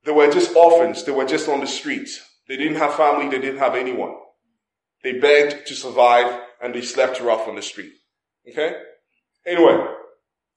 they 0.04 0.12
were 0.12 0.30
just 0.30 0.54
orphans. 0.54 1.04
They 1.04 1.12
were 1.12 1.24
just 1.24 1.48
on 1.48 1.60
the 1.60 1.66
streets. 1.66 2.20
They 2.46 2.58
didn't 2.58 2.76
have 2.76 2.94
family. 2.94 3.30
They 3.30 3.40
didn't 3.40 3.60
have 3.60 3.76
anyone. 3.76 4.14
They 5.02 5.18
begged 5.18 5.68
to 5.68 5.74
survive 5.74 6.38
and 6.62 6.74
they 6.74 6.82
slept 6.82 7.18
rough 7.22 7.48
on 7.48 7.56
the 7.56 7.62
street. 7.62 7.92
Okay? 8.46 8.74
Anyway. 9.46 9.86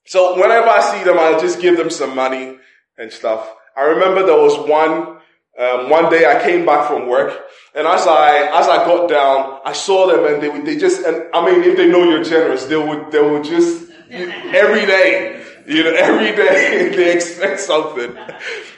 So 0.08 0.36
whenever 0.36 0.67
I 0.67 0.81
see 0.81 1.05
them, 1.05 1.17
I'll 1.17 1.39
just 1.39 1.62
give 1.62 1.77
them 1.77 1.89
some 1.89 2.13
money 2.13 2.58
and 2.98 3.13
stuff. 3.13 3.50
I 3.75 3.83
remember 3.83 4.25
there 4.25 4.37
was 4.37 4.57
one, 4.67 5.17
um, 5.59 5.89
one 5.89 6.09
day 6.09 6.25
I 6.25 6.41
came 6.43 6.65
back 6.65 6.87
from 6.87 7.07
work 7.07 7.41
and 7.73 7.87
as 7.87 8.05
I, 8.05 8.59
as 8.59 8.67
I 8.67 8.85
got 8.85 9.09
down, 9.09 9.59
I 9.63 9.73
saw 9.73 10.07
them 10.07 10.25
and 10.25 10.43
they 10.43 10.73
they 10.73 10.79
just, 10.79 11.05
and 11.05 11.23
I 11.33 11.45
mean, 11.45 11.63
if 11.63 11.77
they 11.77 11.87
know 11.87 12.03
you're 12.03 12.23
generous, 12.23 12.65
they 12.65 12.77
would, 12.77 13.11
they 13.11 13.21
would 13.21 13.43
just 13.43 13.89
every 14.11 14.85
day. 14.85 15.37
You 15.67 15.83
know, 15.83 15.93
every 15.93 16.35
day 16.35 16.89
they 16.95 17.13
expect 17.13 17.59
something. 17.59 18.17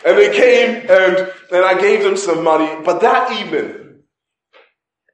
And 0.05 0.17
they 0.17 0.35
came 0.35 0.85
and, 0.89 1.31
and 1.51 1.65
I 1.65 1.79
gave 1.79 2.03
them 2.03 2.17
some 2.17 2.43
money. 2.43 2.83
But 2.83 2.99
that 3.01 3.31
evening, 3.39 4.03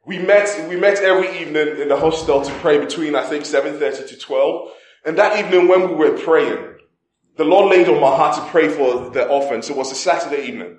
we 0.05 0.17
met, 0.17 0.67
we 0.67 0.75
met 0.75 0.97
every 0.99 1.39
evening 1.39 1.79
in 1.79 1.89
the 1.89 1.95
hostel 1.95 2.41
to 2.41 2.51
pray 2.55 2.79
between, 2.79 3.15
I 3.15 3.23
think, 3.23 3.43
7.30 3.43 4.09
to 4.09 4.17
12. 4.17 4.69
And 5.05 5.17
that 5.19 5.39
evening 5.39 5.67
when 5.67 5.89
we 5.89 5.95
were 5.95 6.17
praying, 6.17 6.78
the 7.39 7.45
Lord 7.45 7.71
laid 7.71 7.87
on 7.87 8.01
my 8.01 8.13
heart 8.13 8.35
to 8.35 8.41
pray 8.51 8.67
for 8.67 9.11
the 9.11 9.25
orphans. 9.25 9.69
It 9.69 9.77
was 9.77 9.93
a 9.93 9.95
Saturday 9.95 10.45
evening. 10.49 10.77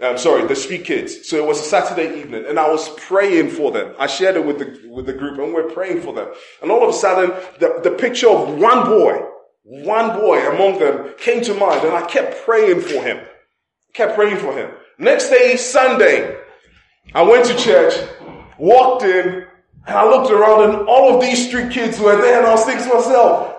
Um, 0.00 0.18
sorry, 0.18 0.44
the 0.48 0.56
street 0.56 0.84
kids. 0.84 1.28
So 1.28 1.36
it 1.36 1.46
was 1.46 1.60
a 1.60 1.62
Saturday 1.62 2.18
evening 2.18 2.44
and 2.44 2.58
I 2.58 2.68
was 2.68 2.88
praying 2.98 3.50
for 3.50 3.70
them. 3.70 3.94
I 4.00 4.08
shared 4.08 4.34
it 4.34 4.44
with 4.44 4.58
the, 4.58 4.88
with 4.88 5.06
the 5.06 5.12
group 5.12 5.38
and 5.38 5.54
we're 5.54 5.70
praying 5.70 6.00
for 6.00 6.12
them. 6.12 6.26
And 6.60 6.72
all 6.72 6.82
of 6.82 6.88
a 6.88 6.92
sudden, 6.92 7.30
the, 7.60 7.78
the 7.84 7.92
picture 7.92 8.28
of 8.28 8.58
one 8.58 8.84
boy, 8.84 9.20
one 9.62 10.18
boy 10.18 10.44
among 10.50 10.80
them 10.80 11.14
came 11.18 11.40
to 11.44 11.54
mind 11.54 11.84
and 11.84 11.94
I 11.94 12.04
kept 12.04 12.44
praying 12.44 12.80
for 12.80 13.00
him. 13.00 13.24
Kept 13.94 14.16
praying 14.16 14.38
for 14.38 14.52
him. 14.58 14.72
Next 14.98 15.28
day, 15.28 15.56
Sunday, 15.56 16.36
I 17.14 17.22
went 17.22 17.46
to 17.46 17.56
church, 17.56 17.94
walked 18.58 19.04
in, 19.04 19.46
and 19.86 19.96
I 19.96 20.04
looked 20.04 20.32
around 20.32 20.68
and 20.68 20.88
all 20.88 21.14
of 21.14 21.20
these 21.20 21.46
street 21.46 21.70
kids 21.70 22.00
were 22.00 22.16
there 22.16 22.38
and 22.38 22.46
I 22.46 22.50
was 22.50 22.64
thinking 22.64 22.88
to 22.88 22.94
myself, 22.94 23.51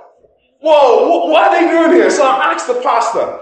whoa, 0.63 1.27
what 1.27 1.48
are 1.48 1.60
they 1.60 1.70
doing 1.70 1.91
here? 1.91 2.10
So 2.10 2.25
I 2.25 2.53
asked 2.53 2.67
the 2.67 2.82
pastor, 2.82 3.39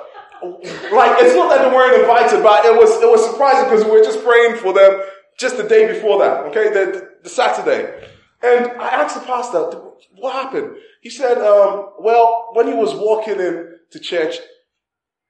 like 0.92 1.22
it's 1.22 1.36
not 1.36 1.50
that 1.54 1.62
they 1.64 1.76
weren't 1.76 2.02
invited, 2.02 2.42
but 2.42 2.66
it 2.66 2.76
was 2.76 3.02
it 3.02 3.10
was 3.10 3.24
surprising 3.30 3.70
because 3.70 3.86
we 3.86 3.92
were 3.92 4.04
just 4.04 4.24
praying 4.24 4.58
for 4.58 4.74
them 4.74 5.02
just 5.38 5.58
the 5.58 5.64
day 5.64 5.88
before 5.88 6.20
that. 6.20 6.46
Okay, 6.48 6.70
the, 6.74 7.10
the 7.24 7.30
Saturday, 7.30 8.10
and 8.42 8.72
I 8.82 8.90
asked 8.90 9.16
the 9.16 9.26
pastor, 9.26 9.60
"What 10.16 10.34
happened?" 10.34 10.78
He 11.02 11.10
said, 11.10 11.38
um, 11.38 11.92
"Well, 12.00 12.50
when 12.54 12.68
he 12.68 12.74
was 12.74 12.96
walking 12.96 13.40
in 13.40 13.76
to 13.92 14.00
church, 14.00 14.38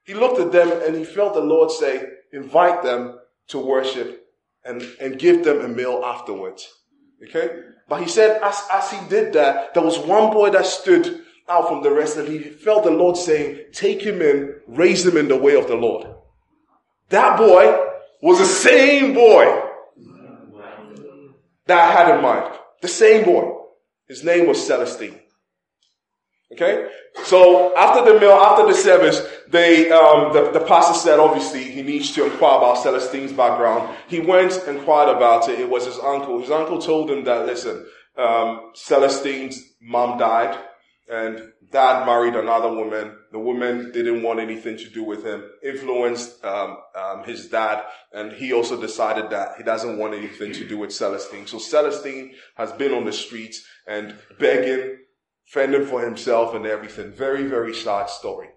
he 0.04 0.14
looked 0.14 0.40
at 0.40 0.52
them 0.52 0.72
and 0.86 0.96
he 0.96 1.04
felt 1.04 1.34
the 1.34 1.42
Lord 1.42 1.72
say, 1.72 2.08
invite 2.32 2.84
them 2.84 3.20
to 3.50 3.60
worship 3.60 4.26
and 4.64 4.82
and 5.02 5.20
give 5.20 5.44
them 5.44 5.60
a 5.60 5.68
meal 5.68 6.02
afterwards." 6.06 6.72
Okay, 7.28 7.50
but 7.90 8.02
he 8.02 8.08
said 8.08 8.42
as 8.42 8.64
as 8.72 8.92
he 8.92 9.00
did 9.10 9.34
that, 9.34 9.74
there 9.74 9.84
was 9.84 10.00
one 10.00 10.32
boy 10.32 10.52
that 10.52 10.66
stood 10.66 11.22
out 11.51 11.67
from 11.67 11.84
the 11.84 11.91
rest 11.91 12.17
and 12.17 12.27
he 12.27 12.39
felt 12.39 12.84
the 12.84 12.91
Lord 12.91 13.17
saying, 13.17 13.65
take 13.74 14.01
him 14.01 14.22
in, 14.22 14.55
raise 14.67 15.05
him 15.05 15.17
in 15.17 15.27
the 15.27 15.38
way 15.38 15.55
of 15.55 15.67
the 15.67 15.75
Lord. 15.75 16.08
That 17.10 17.38
boy 17.38 17.77
was 18.22 18.39
the 18.39 18.46
same 18.46 19.13
boy 19.13 19.46
that 21.65 21.77
I 21.77 21.91
had 21.91 22.15
in 22.15 22.22
mind. 22.22 22.58
The 22.81 22.88
same 22.88 23.25
boy. 23.25 23.58
His 24.08 24.24
name 24.24 24.48
was 24.48 24.65
Celestine. 24.65 25.20
Okay? 26.53 26.88
So 27.24 27.75
after 27.77 28.13
the 28.13 28.20
meal, 28.20 28.31
after 28.31 28.65
the 28.65 28.74
service, 28.74 29.22
they, 29.50 29.91
um, 29.91 30.34
the, 30.34 30.51
the 30.51 30.65
pastor 30.65 30.93
said 30.93 31.20
obviously 31.20 31.63
he 31.63 31.81
needs 31.81 32.12
to 32.15 32.25
inquire 32.25 32.58
about 32.58 32.77
Celestine's 32.77 33.34
background. 33.34 33.96
He 34.08 34.20
went 34.20 34.53
and 34.67 34.77
inquired 34.77 35.15
about 35.15 35.50
it. 35.50 35.60
It 35.60 35.70
was 35.70 35.86
his 35.86 36.00
uncle. 36.00 36.39
His 36.39 36.51
uncle 36.51 36.79
told 36.79 37.12
him 37.12 37.24
that, 37.25 37.46
listen, 37.46 37.86
um, 38.17 38.72
Celestine's 38.74 39.62
mom 39.81 40.17
died 40.17 40.58
and 41.12 41.51
dad 41.72 42.06
married 42.06 42.36
another 42.36 42.74
woman. 42.74 43.18
The 43.34 43.39
woman 43.39 43.91
didn't 43.91 44.24
want 44.24 44.39
anything 44.39 44.77
to 44.77 44.89
do 44.89 45.03
with 45.03 45.25
him, 45.25 45.44
influenced 45.62 46.44
um, 46.46 46.77
um, 46.96 47.24
his 47.25 47.50
dad, 47.50 47.84
and 48.13 48.32
he 48.32 48.53
also 48.53 48.80
decided 48.80 49.30
that 49.30 49.58
he 49.58 49.63
doesn't 49.63 49.98
want 49.98 50.13
anything 50.13 50.53
to 50.53 50.65
do 50.65 50.77
with 50.77 50.91
Celestine. 50.91 51.48
So 51.48 51.58
Celestine 51.58 52.32
has 52.56 52.72
been 52.72 52.94
on 52.94 53.03
the 53.03 53.12
streets 53.12 53.62
and 53.86 54.15
begging, 54.39 55.00
fending 55.48 55.86
for 55.86 56.01
himself 56.01 56.56
and 56.56 56.65
everything. 56.65 57.12
Very, 57.12 57.44
very 57.44 57.75
sad 57.75 58.10
story. 58.10 58.48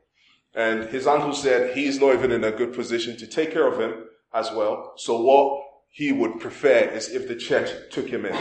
And 0.54 0.84
his 0.84 1.08
uncle 1.08 1.32
said 1.32 1.76
he's 1.76 1.98
not 1.98 2.14
even 2.14 2.30
in 2.30 2.44
a 2.44 2.52
good 2.52 2.72
position 2.72 3.16
to 3.16 3.26
take 3.26 3.52
care 3.52 3.66
of 3.66 3.80
him 3.80 4.04
as 4.32 4.52
well. 4.52 4.92
So 4.96 5.20
what 5.20 5.60
he 5.88 6.12
would 6.12 6.38
prefer 6.38 6.88
is 6.88 7.08
if 7.08 7.26
the 7.26 7.34
church 7.34 7.70
took 7.90 8.08
him 8.08 8.24
in. 8.24 8.36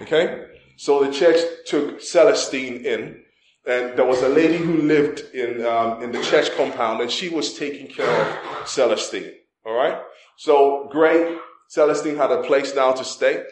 Okay? 0.00 0.46
So 0.78 1.04
the 1.04 1.12
church 1.12 1.36
took 1.66 2.00
Celestine 2.00 2.86
in 2.86 3.22
and 3.66 3.96
there 3.96 4.06
was 4.06 4.22
a 4.22 4.28
lady 4.28 4.56
who 4.56 4.82
lived 4.82 5.34
in 5.34 5.64
um, 5.66 6.02
in 6.02 6.12
the 6.12 6.22
church 6.22 6.50
compound, 6.56 7.00
and 7.00 7.10
she 7.10 7.28
was 7.28 7.58
taking 7.58 7.86
care 7.86 8.08
of 8.08 8.68
Celestine. 8.68 9.34
All 9.66 9.74
right, 9.74 10.00
so 10.36 10.88
great. 10.90 11.38
Celestine 11.68 12.16
had 12.16 12.32
a 12.32 12.42
place 12.42 12.74
now 12.74 12.92
to 12.92 13.04
stay. 13.04 13.44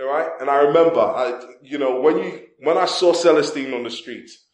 All 0.00 0.06
right, 0.06 0.28
and 0.40 0.50
I 0.50 0.58
remember, 0.58 1.00
I 1.00 1.40
you 1.62 1.78
know 1.78 2.00
when 2.00 2.18
you 2.18 2.40
when 2.58 2.76
I 2.76 2.86
saw 2.86 3.12
Celestine 3.12 3.72
on 3.74 3.84
the 3.84 3.90
streets, 3.90 4.44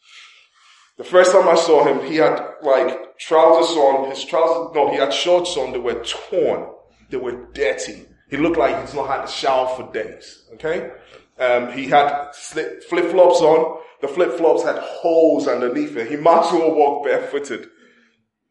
the 0.96 1.04
first 1.04 1.32
time 1.32 1.48
I 1.48 1.56
saw 1.56 1.84
him, 1.84 2.06
he 2.06 2.16
had 2.16 2.38
like 2.62 3.18
trousers 3.18 3.76
on. 3.76 4.10
His 4.10 4.24
trousers, 4.24 4.74
no, 4.74 4.90
he 4.90 4.98
had 4.98 5.12
shorts 5.12 5.56
on. 5.56 5.72
They 5.72 5.78
were 5.78 6.04
torn. 6.04 6.68
They 7.08 7.16
were 7.16 7.48
dirty. 7.52 8.06
He 8.28 8.36
looked 8.36 8.58
like 8.58 8.80
he's 8.80 8.94
not 8.94 9.08
had 9.08 9.24
a 9.24 9.28
shower 9.28 9.74
for 9.74 9.90
days. 9.92 10.44
Okay, 10.54 10.90
um, 11.38 11.72
he 11.72 11.86
had 11.86 12.32
flip 12.32 12.82
flops 12.84 13.40
on. 13.40 13.80
The 14.00 14.08
flip 14.08 14.32
flops 14.32 14.62
had 14.62 14.78
holes 14.78 15.46
underneath 15.46 15.96
it. 15.96 16.08
He 16.08 16.16
might 16.16 16.46
as 16.46 16.52
well 16.52 16.74
walk 16.74 17.04
barefooted. 17.04 17.68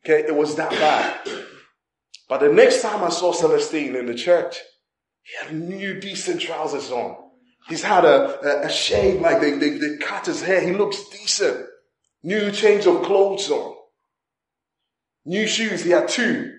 Okay, 0.05 0.23
it 0.27 0.35
was 0.35 0.55
that 0.55 0.71
bad. 0.71 1.27
But 2.27 2.41
the 2.41 2.53
next 2.53 2.81
time 2.81 3.03
I 3.03 3.09
saw 3.09 3.33
Celestine 3.33 3.95
in 3.95 4.05
the 4.05 4.13
church, 4.13 4.57
he 5.23 5.45
had 5.45 5.55
new 5.55 5.99
decent 5.99 6.41
trousers 6.41 6.91
on. 6.91 7.17
He's 7.67 7.83
had 7.83 8.05
a, 8.05 8.63
a, 8.63 8.67
a 8.67 8.69
shave, 8.69 9.21
like 9.21 9.41
they, 9.41 9.51
they, 9.51 9.71
they 9.71 9.97
cut 9.97 10.25
his 10.25 10.41
hair. 10.41 10.61
He 10.61 10.71
looks 10.71 11.09
decent. 11.09 11.65
New 12.23 12.51
change 12.51 12.85
of 12.85 13.03
clothes 13.03 13.49
on. 13.49 13.75
New 15.25 15.47
shoes. 15.47 15.83
He 15.83 15.91
had 15.91 16.07
two. 16.07 16.53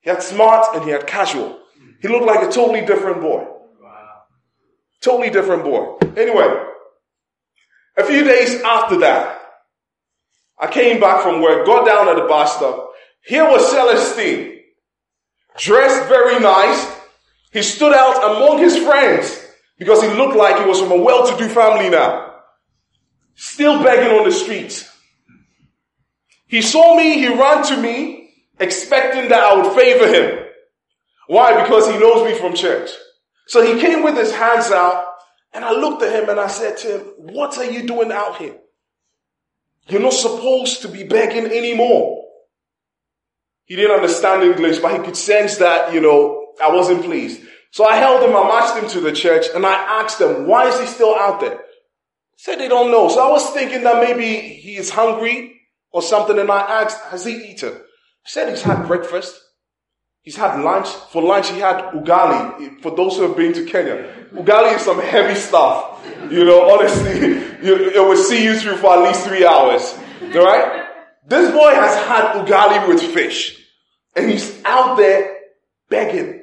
He 0.00 0.10
had 0.10 0.22
smart 0.22 0.74
and 0.74 0.84
he 0.84 0.90
had 0.90 1.06
casual. 1.06 1.60
He 2.00 2.08
looked 2.08 2.26
like 2.26 2.46
a 2.46 2.50
totally 2.50 2.84
different 2.84 3.20
boy. 3.20 3.46
Wow. 3.82 4.22
Totally 5.02 5.30
different 5.30 5.64
boy. 5.64 5.96
Anyway, 6.16 6.64
a 8.00 8.04
few 8.04 8.24
days 8.24 8.62
after 8.62 8.98
that, 8.98 9.40
I 10.58 10.66
came 10.70 11.00
back 11.00 11.22
from 11.22 11.40
work, 11.40 11.66
got 11.66 11.86
down 11.86 12.08
at 12.08 12.16
the 12.16 12.28
bus 12.28 12.56
stop. 12.56 12.92
Here 13.24 13.44
was 13.44 13.70
Celestine, 13.72 14.60
dressed 15.56 16.08
very 16.08 16.40
nice. 16.40 16.96
He 17.52 17.62
stood 17.62 17.92
out 17.94 18.36
among 18.36 18.58
his 18.58 18.76
friends 18.76 19.46
because 19.78 20.02
he 20.02 20.08
looked 20.08 20.36
like 20.36 20.58
he 20.58 20.68
was 20.68 20.80
from 20.80 20.92
a 20.92 20.96
well-to-do 21.02 21.48
family 21.48 21.90
now. 21.90 22.34
Still 23.34 23.82
begging 23.82 24.16
on 24.18 24.28
the 24.28 24.34
streets. 24.34 24.86
He 26.46 26.62
saw 26.62 26.96
me, 26.96 27.14
he 27.14 27.28
ran 27.28 27.64
to 27.66 27.76
me, 27.80 28.30
expecting 28.58 29.28
that 29.30 29.40
I 29.40 29.54
would 29.56 29.74
favor 29.74 30.06
him. 30.06 30.46
Why? 31.26 31.62
Because 31.62 31.88
he 31.90 31.98
knows 31.98 32.24
me 32.24 32.38
from 32.38 32.54
church. 32.54 32.90
So 33.46 33.62
he 33.62 33.80
came 33.80 34.02
with 34.02 34.16
his 34.16 34.34
hands 34.34 34.70
out 34.70 35.06
and 35.52 35.64
I 35.64 35.72
looked 35.72 36.02
at 36.02 36.12
him 36.12 36.28
and 36.28 36.38
I 36.38 36.46
said 36.46 36.76
to 36.78 36.98
him, 36.98 37.00
what 37.16 37.58
are 37.58 37.70
you 37.70 37.86
doing 37.86 38.12
out 38.12 38.36
here? 38.36 38.56
You're 39.88 40.00
not 40.00 40.12
supposed 40.12 40.82
to 40.82 40.88
be 40.88 41.04
begging 41.04 41.46
anymore. 41.46 42.24
He 43.64 43.76
didn't 43.76 43.96
understand 43.96 44.42
English, 44.42 44.78
but 44.78 44.92
he 44.92 45.04
could 45.04 45.16
sense 45.16 45.56
that, 45.58 45.92
you 45.92 46.00
know, 46.00 46.54
I 46.62 46.70
wasn't 46.74 47.04
pleased. 47.04 47.40
So 47.72 47.84
I 47.84 47.96
held 47.96 48.22
him, 48.22 48.30
I 48.30 48.42
marched 48.42 48.82
him 48.82 48.90
to 48.90 49.00
the 49.00 49.12
church 49.12 49.46
and 49.54 49.64
I 49.64 50.02
asked 50.02 50.20
him, 50.20 50.46
why 50.46 50.68
is 50.68 50.78
he 50.80 50.86
still 50.86 51.14
out 51.14 51.40
there? 51.40 51.56
He 51.56 52.38
said 52.38 52.58
they 52.58 52.68
don't 52.68 52.90
know. 52.90 53.08
So 53.08 53.26
I 53.26 53.30
was 53.30 53.48
thinking 53.50 53.84
that 53.84 54.02
maybe 54.02 54.40
he 54.40 54.76
is 54.76 54.90
hungry 54.90 55.60
or 55.92 56.02
something 56.02 56.38
and 56.38 56.50
I 56.50 56.82
asked, 56.82 57.00
has 57.06 57.24
he 57.24 57.32
eaten? 57.32 57.72
He 57.72 58.30
said 58.30 58.48
he's 58.48 58.62
had 58.62 58.86
breakfast. 58.86 59.40
He's 60.22 60.36
had 60.36 60.60
lunch. 60.60 60.88
For 60.88 61.22
lunch, 61.22 61.50
he 61.50 61.60
had 61.60 61.92
ugali. 61.92 62.80
For 62.82 62.94
those 62.94 63.16
who 63.16 63.22
have 63.22 63.36
been 63.36 63.52
to 63.54 63.64
Kenya, 63.64 64.28
ugali 64.32 64.76
is 64.76 64.82
some 64.82 65.00
heavy 65.00 65.34
stuff. 65.34 66.06
You 66.30 66.44
know, 66.44 66.70
honestly, 66.70 67.10
it 67.62 68.06
will 68.06 68.16
see 68.16 68.44
you 68.44 68.58
through 68.58 68.76
for 68.76 68.98
at 68.98 69.02
least 69.02 69.26
three 69.26 69.46
hours. 69.46 69.98
All 70.22 70.44
right? 70.44 70.86
This 71.26 71.50
boy 71.50 71.74
has 71.74 71.94
had 72.06 72.44
ugali 72.44 72.88
with 72.88 73.02
fish. 73.02 73.56
And 74.14 74.30
he's 74.30 74.62
out 74.64 74.96
there 74.96 75.36
begging. 75.88 76.42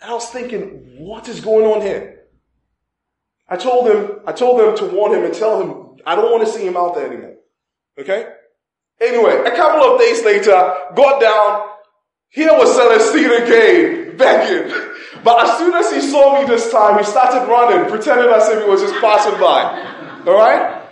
And 0.00 0.10
I 0.10 0.14
was 0.14 0.28
thinking, 0.30 0.96
what 0.98 1.28
is 1.28 1.40
going 1.40 1.66
on 1.66 1.82
here? 1.82 2.20
I 3.48 3.56
told 3.56 3.88
him, 3.88 4.20
I 4.26 4.32
told 4.32 4.60
them 4.60 4.76
to 4.76 4.96
warn 4.96 5.12
him 5.12 5.24
and 5.24 5.34
tell 5.34 5.60
him, 5.60 6.00
I 6.06 6.14
don't 6.14 6.32
want 6.32 6.46
to 6.46 6.52
see 6.52 6.66
him 6.66 6.76
out 6.76 6.94
there 6.94 7.06
anymore. 7.06 7.36
Okay? 7.98 8.26
Anyway, 9.00 9.42
a 9.44 9.56
couple 9.56 9.82
of 9.82 10.00
days 10.00 10.24
later, 10.24 10.74
got 10.94 11.20
down, 11.20 11.71
here 12.32 12.52
was 12.52 12.74
Celestine 12.74 13.44
again, 13.44 14.16
begging. 14.16 14.74
But 15.22 15.44
as 15.44 15.58
soon 15.58 15.74
as 15.74 15.92
he 15.92 16.00
saw 16.00 16.40
me 16.40 16.46
this 16.46 16.72
time, 16.72 16.98
he 16.98 17.04
started 17.04 17.46
running, 17.46 17.90
pretending 17.90 18.32
as 18.32 18.48
if 18.48 18.64
he 18.64 18.68
was 18.68 18.80
just 18.80 18.94
passing 19.02 19.38
by. 19.38 20.22
Alright? 20.26 20.82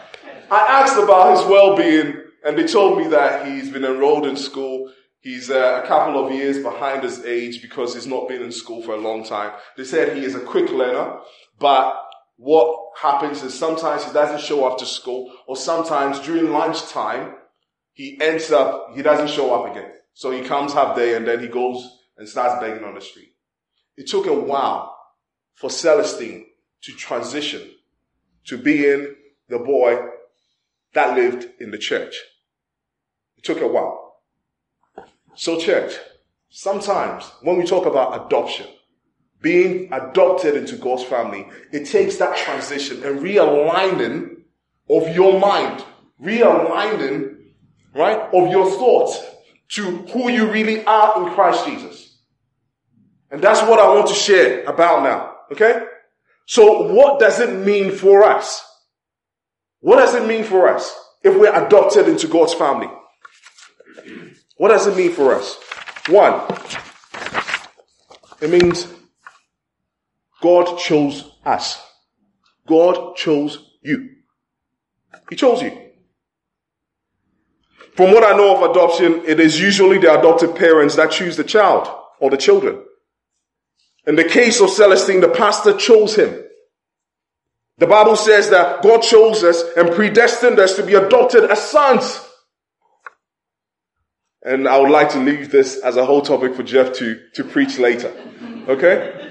I 0.51 0.83
asked 0.83 0.99
about 0.99 1.39
his 1.39 1.47
well-being, 1.47 2.15
and 2.45 2.59
they 2.59 2.67
told 2.67 2.99
me 2.99 3.09
that 3.09 3.47
he's 3.47 3.71
been 3.71 3.87
enrolled 3.87 4.27
in 4.27 4.37
school. 4.37 4.93
He's 5.21 5.51
uh, 5.51 5.81
a 5.83 5.87
couple 5.87 6.23
of 6.23 6.33
years 6.33 6.63
behind 6.63 7.03
his 7.03 7.25
age 7.25 7.63
because 7.63 7.95
he's 7.95 8.07
not 8.07 8.29
been 8.29 8.43
in 8.43 8.53
school 8.53 8.83
for 8.83 8.95
a 8.95 9.01
long 9.01 9.25
time. 9.25 9.53
They 9.79 9.85
said 9.85 10.17
he 10.17 10.25
is 10.25 10.35
a 10.35 10.41
quick 10.41 10.71
learner, 10.71 11.21
but 11.59 11.95
what 12.37 12.77
happens 13.01 13.43
is 13.43 13.59
sometimes 13.59 14.05
he 14.05 14.13
doesn't 14.13 14.41
show 14.41 14.67
up 14.67 14.79
to 14.79 14.87
school, 14.87 15.33
or 15.47 15.57
sometimes 15.57 16.21
during 16.21 16.53
lunchtime, 16.53 17.35
he 17.93 18.19
ends 18.21 18.51
up, 18.51 18.89
he 18.95 19.03
doesn't 19.03 19.31
show 19.31 19.55
up 19.55 19.71
again. 19.71 19.91
So 20.21 20.31
he 20.31 20.43
comes 20.43 20.75
half 20.75 20.97
day 20.97 21.17
and 21.17 21.27
then 21.27 21.41
he 21.41 21.47
goes 21.47 21.97
and 22.19 22.29
starts 22.29 22.61
begging 22.61 22.85
on 22.85 22.95
the 22.95 23.01
street. 23.01 23.33
It 23.97 24.07
took 24.07 24.27
a 24.27 24.35
while 24.35 24.95
for 25.55 25.71
Celestine 25.71 26.45
to 26.83 26.93
transition 26.93 27.71
to 28.45 28.59
being 28.59 29.15
the 29.49 29.61
boy 29.61 30.09
that 30.93 31.17
lived 31.17 31.49
in 31.59 31.71
the 31.71 31.79
church. 31.79 32.15
It 33.39 33.45
took 33.45 33.63
a 33.63 33.67
while. 33.67 34.21
So 35.37 35.59
church, 35.59 35.95
sometimes 36.51 37.25
when 37.41 37.57
we 37.57 37.65
talk 37.65 37.87
about 37.87 38.27
adoption, 38.27 38.67
being 39.41 39.91
adopted 39.91 40.55
into 40.55 40.77
God's 40.77 41.05
family, 41.05 41.49
it 41.73 41.87
takes 41.87 42.17
that 42.17 42.37
transition 42.37 43.03
and 43.05 43.21
realigning 43.21 44.43
of 44.91 45.17
your 45.17 45.41
mind, 45.41 45.83
realigning, 46.23 47.37
right, 47.95 48.19
of 48.35 48.51
your 48.51 48.71
thoughts 48.71 49.30
to 49.73 49.83
who 49.83 50.31
you 50.31 50.51
really 50.51 50.85
are 50.85 51.23
in 51.23 51.35
Christ 51.35 51.67
Jesus. 51.67 52.19
And 53.31 53.41
that's 53.41 53.61
what 53.63 53.79
I 53.79 53.89
want 53.95 54.09
to 54.09 54.15
share 54.15 54.65
about 54.65 55.03
now. 55.03 55.37
Okay? 55.53 55.85
So 56.47 56.93
what 56.93 57.21
does 57.21 57.39
it 57.39 57.65
mean 57.65 57.93
for 57.93 58.25
us? 58.25 58.65
What 59.81 59.97
does 59.97 60.15
it 60.15 60.27
mean 60.27 60.45
for 60.45 60.69
us 60.69 60.95
if 61.23 61.39
we're 61.39 61.55
adopted 61.55 62.09
into 62.09 62.27
God's 62.27 62.55
family? 62.55 62.89
What 64.57 64.69
does 64.69 64.87
it 64.87 64.97
mean 64.97 65.13
for 65.13 65.35
us? 65.35 65.59
One, 66.09 66.43
it 68.41 68.51
means 68.51 68.93
God 70.41 70.79
chose 70.79 71.31
us. 71.45 71.81
God 72.67 73.17
chose 73.17 73.71
you. 73.83 74.17
He 75.29 75.37
chose 75.37 75.63
you. 75.63 75.90
From 77.95 78.13
what 78.13 78.25
I 78.25 78.37
know 78.37 78.57
of 78.57 78.71
adoption, 78.71 79.23
it 79.27 79.41
is 79.41 79.61
usually 79.61 79.99
the 79.99 80.19
adoptive 80.19 80.55
parents 80.55 80.97
that 80.97 81.11
choose 81.11 81.37
the 81.37 81.45
child 81.45 81.89
or 82.19 82.31
the 82.31 82.37
children. 82.37 82.83
In 84.07 84.17
the 84.17 84.25
case 84.25 84.61
of 84.61 84.71
Celestine, 84.71 85.21
the 85.21 85.29
pastor 85.29 85.77
chose 85.77 86.15
him. 86.15 86.43
The 87.79 87.87
Bible 87.87 88.17
says 88.17 88.51
that 88.51 88.83
God 88.83 89.03
chose 89.03 89.43
us 89.43 89.63
and 89.77 89.91
predestined 89.91 90.59
us 90.59 90.77
to 90.77 90.85
be 90.85 90.95
adopted 90.95 91.51
as 91.51 91.63
sons. 91.63 92.21
And 94.43 94.67
I 94.69 94.79
would 94.79 94.91
like 94.91 95.11
to 95.11 95.19
leave 95.19 95.51
this 95.51 95.79
as 95.79 95.97
a 95.97 96.05
whole 96.05 96.23
topic 96.23 96.55
for 96.55 96.63
Jeff 96.63 96.95
to, 96.95 97.21
to 97.35 97.45
preach 97.45 97.79
later. 97.79 98.13
Okay? 98.69 99.31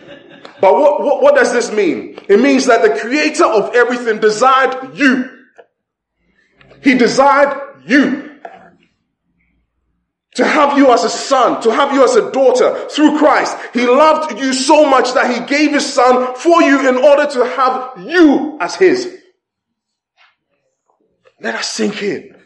But 0.62 0.74
what, 0.74 1.02
what, 1.02 1.22
what 1.24 1.36
does 1.36 1.54
this 1.54 1.72
mean? 1.72 2.20
It 2.28 2.40
means 2.40 2.66
that 2.66 2.82
the 2.82 3.00
creator 3.00 3.46
of 3.46 3.74
everything 3.76 4.20
desired 4.20 4.98
you. 4.98 5.30
He 6.84 6.96
desired 6.96 7.84
you. 7.86 8.29
To 10.40 10.48
have 10.48 10.78
you 10.78 10.90
as 10.94 11.04
a 11.04 11.10
son, 11.10 11.62
to 11.64 11.70
have 11.70 11.94
you 11.94 12.02
as 12.02 12.16
a 12.16 12.32
daughter 12.32 12.88
through 12.88 13.18
Christ. 13.18 13.58
He 13.74 13.86
loved 13.86 14.40
you 14.40 14.54
so 14.54 14.90
much 14.90 15.14
that 15.14 15.30
he 15.36 15.46
gave 15.46 15.72
his 15.72 15.94
son 15.94 16.34
for 16.34 16.64
you 16.64 16.88
in 16.88 16.96
order 16.96 17.30
to 17.34 17.46
have 17.46 18.08
you 18.08 18.58
as 18.62 18.74
his. 18.76 19.20
Let 21.42 21.56
us 21.56 21.68
sink 21.68 22.02
in. 22.02 22.38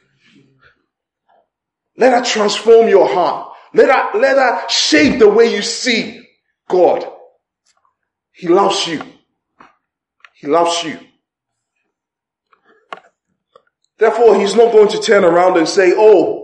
Let 1.95 2.09
that 2.09 2.25
transform 2.25 2.87
your 2.87 3.07
heart. 3.07 3.53
Let 3.75 3.89
that, 3.89 4.15
let 4.15 4.37
that 4.37 4.71
shape 4.71 5.19
the 5.19 5.29
way 5.29 5.53
you 5.53 5.61
see 5.61 6.27
God. 6.67 7.07
He 8.31 8.47
loves 8.47 8.87
you. 8.87 9.03
He 10.33 10.47
loves 10.47 10.83
you. 10.83 10.97
Therefore, 13.99 14.39
he's 14.39 14.55
not 14.55 14.71
going 14.71 14.87
to 14.87 14.99
turn 14.99 15.23
around 15.23 15.57
and 15.57 15.69
say, 15.69 15.93
Oh, 15.95 16.42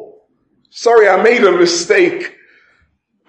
sorry, 0.70 1.08
I 1.08 1.22
made 1.22 1.44
a 1.44 1.52
mistake. 1.52 2.36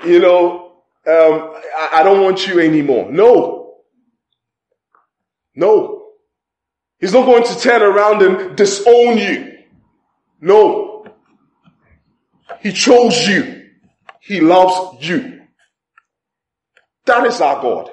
You 0.05 0.18
know, 0.20 0.72
um, 1.07 1.55
I, 1.79 1.88
I 1.94 2.03
don't 2.03 2.22
want 2.22 2.46
you 2.46 2.61
anymore. 2.61 3.11
No. 3.11 3.74
No. 5.55 6.03
He's 6.98 7.12
not 7.12 7.24
going 7.24 7.44
to 7.44 7.59
turn 7.59 7.83
around 7.83 8.22
and 8.22 8.57
disown 8.57 9.18
you. 9.18 9.59
No. 10.40 11.07
He 12.61 12.72
chose 12.72 13.26
you. 13.26 13.70
He 14.20 14.40
loves 14.40 15.07
you. 15.09 15.40
That 17.07 17.26
is 17.26 17.40
our 17.40 17.61
God. 17.62 17.90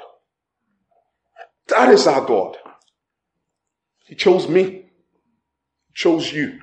That 1.67 1.89
is 1.89 2.05
our 2.07 2.25
God. 2.25 2.57
He 4.05 4.15
chose 4.15 4.47
me. 4.47 4.63
He 4.63 5.93
chose 5.93 6.31
you. 6.31 6.59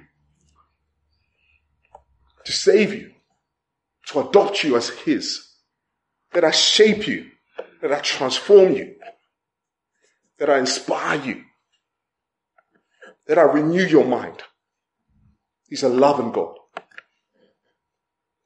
To 2.47 2.53
save 2.53 2.95
you. 2.95 3.13
To 4.09 4.21
adopt 4.21 4.65
you 4.65 4.77
as 4.77 4.91
His. 4.91 5.47
That 6.33 6.45
I 6.45 6.51
shape 6.51 7.07
you. 7.07 7.31
That 7.81 7.93
I 7.93 8.01
transform 8.01 8.75
you. 8.75 8.95
That 10.39 10.51
I 10.51 10.59
inspire 10.59 11.21
you. 11.21 11.43
That 13.27 13.39
I 13.39 13.43
renew 13.43 13.85
your 13.85 14.05
mind. 14.05 14.43
He's 15.69 15.83
a 15.83 15.89
loving 15.89 16.33
God. 16.33 16.57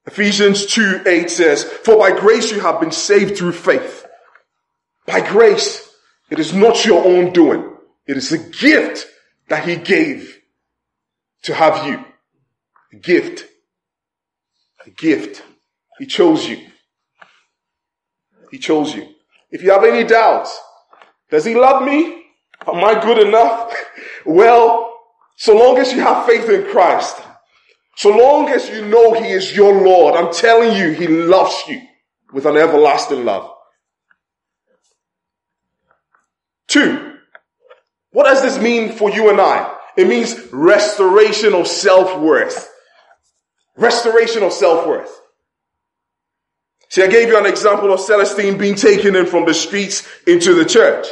Ephesians 0.06 0.64
2 0.66 1.02
8 1.04 1.30
says, 1.30 1.64
For 1.64 1.98
by 1.98 2.18
grace 2.18 2.50
you 2.50 2.60
have 2.60 2.80
been 2.80 2.92
saved 2.92 3.36
through 3.36 3.52
faith. 3.52 4.06
By 5.06 5.20
grace. 5.20 5.86
It 6.30 6.38
is 6.38 6.54
not 6.54 6.84
your 6.84 7.04
own 7.04 7.32
doing. 7.32 7.74
It 8.06 8.16
is 8.16 8.32
a 8.32 8.38
gift 8.38 9.06
that 9.48 9.68
he 9.68 9.76
gave 9.76 10.38
to 11.42 11.54
have 11.54 11.86
you. 11.86 12.04
A 12.92 12.96
gift. 12.96 13.47
A 14.88 14.90
gift. 14.90 15.42
He 15.98 16.06
chose 16.06 16.48
you. 16.48 16.58
He 18.50 18.58
chose 18.58 18.94
you. 18.94 19.06
If 19.50 19.62
you 19.62 19.70
have 19.70 19.84
any 19.84 20.04
doubts, 20.04 20.58
does 21.30 21.44
he 21.44 21.54
love 21.54 21.82
me? 21.82 22.24
Am 22.66 22.82
I 22.82 22.98
good 23.00 23.18
enough? 23.18 23.74
well, 24.24 24.94
so 25.36 25.56
long 25.56 25.78
as 25.78 25.92
you 25.92 26.00
have 26.00 26.26
faith 26.26 26.48
in 26.48 26.64
Christ, 26.70 27.16
so 27.96 28.16
long 28.16 28.48
as 28.48 28.68
you 28.70 28.86
know 28.86 29.12
he 29.12 29.28
is 29.30 29.54
your 29.54 29.82
Lord, 29.84 30.14
I'm 30.14 30.32
telling 30.32 30.76
you, 30.76 30.92
he 30.92 31.06
loves 31.06 31.62
you 31.68 31.82
with 32.32 32.46
an 32.46 32.56
everlasting 32.56 33.24
love. 33.24 33.50
Two, 36.66 37.14
what 38.12 38.24
does 38.24 38.42
this 38.42 38.58
mean 38.58 38.92
for 38.92 39.10
you 39.10 39.30
and 39.30 39.40
I? 39.40 39.74
It 39.96 40.06
means 40.06 40.34
restoration 40.52 41.54
of 41.54 41.66
self-worth. 41.66 42.70
Restoration 43.78 44.42
of 44.42 44.52
self-worth. 44.52 45.20
See, 46.90 47.02
I 47.02 47.06
gave 47.06 47.28
you 47.28 47.38
an 47.38 47.46
example 47.46 47.92
of 47.92 48.00
Celestine 48.00 48.58
being 48.58 48.74
taken 48.74 49.16
in 49.16 49.26
from 49.26 49.46
the 49.46 49.54
streets 49.54 50.06
into 50.26 50.54
the 50.54 50.64
church. 50.64 51.06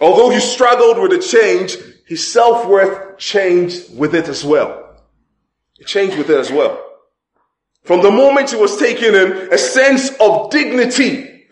Although 0.00 0.30
he 0.30 0.40
struggled 0.40 0.98
with 0.98 1.12
the 1.12 1.18
change, 1.18 1.76
his 2.06 2.32
self-worth 2.32 3.18
changed 3.18 3.96
with 3.96 4.14
it 4.14 4.28
as 4.28 4.44
well. 4.44 4.96
It 5.78 5.86
changed 5.86 6.18
with 6.18 6.30
it 6.30 6.38
as 6.38 6.50
well. 6.50 6.84
From 7.84 8.02
the 8.02 8.10
moment 8.10 8.50
he 8.50 8.56
was 8.56 8.76
taken 8.78 9.14
in, 9.14 9.52
a 9.52 9.58
sense 9.58 10.10
of 10.18 10.50
dignity 10.50 11.46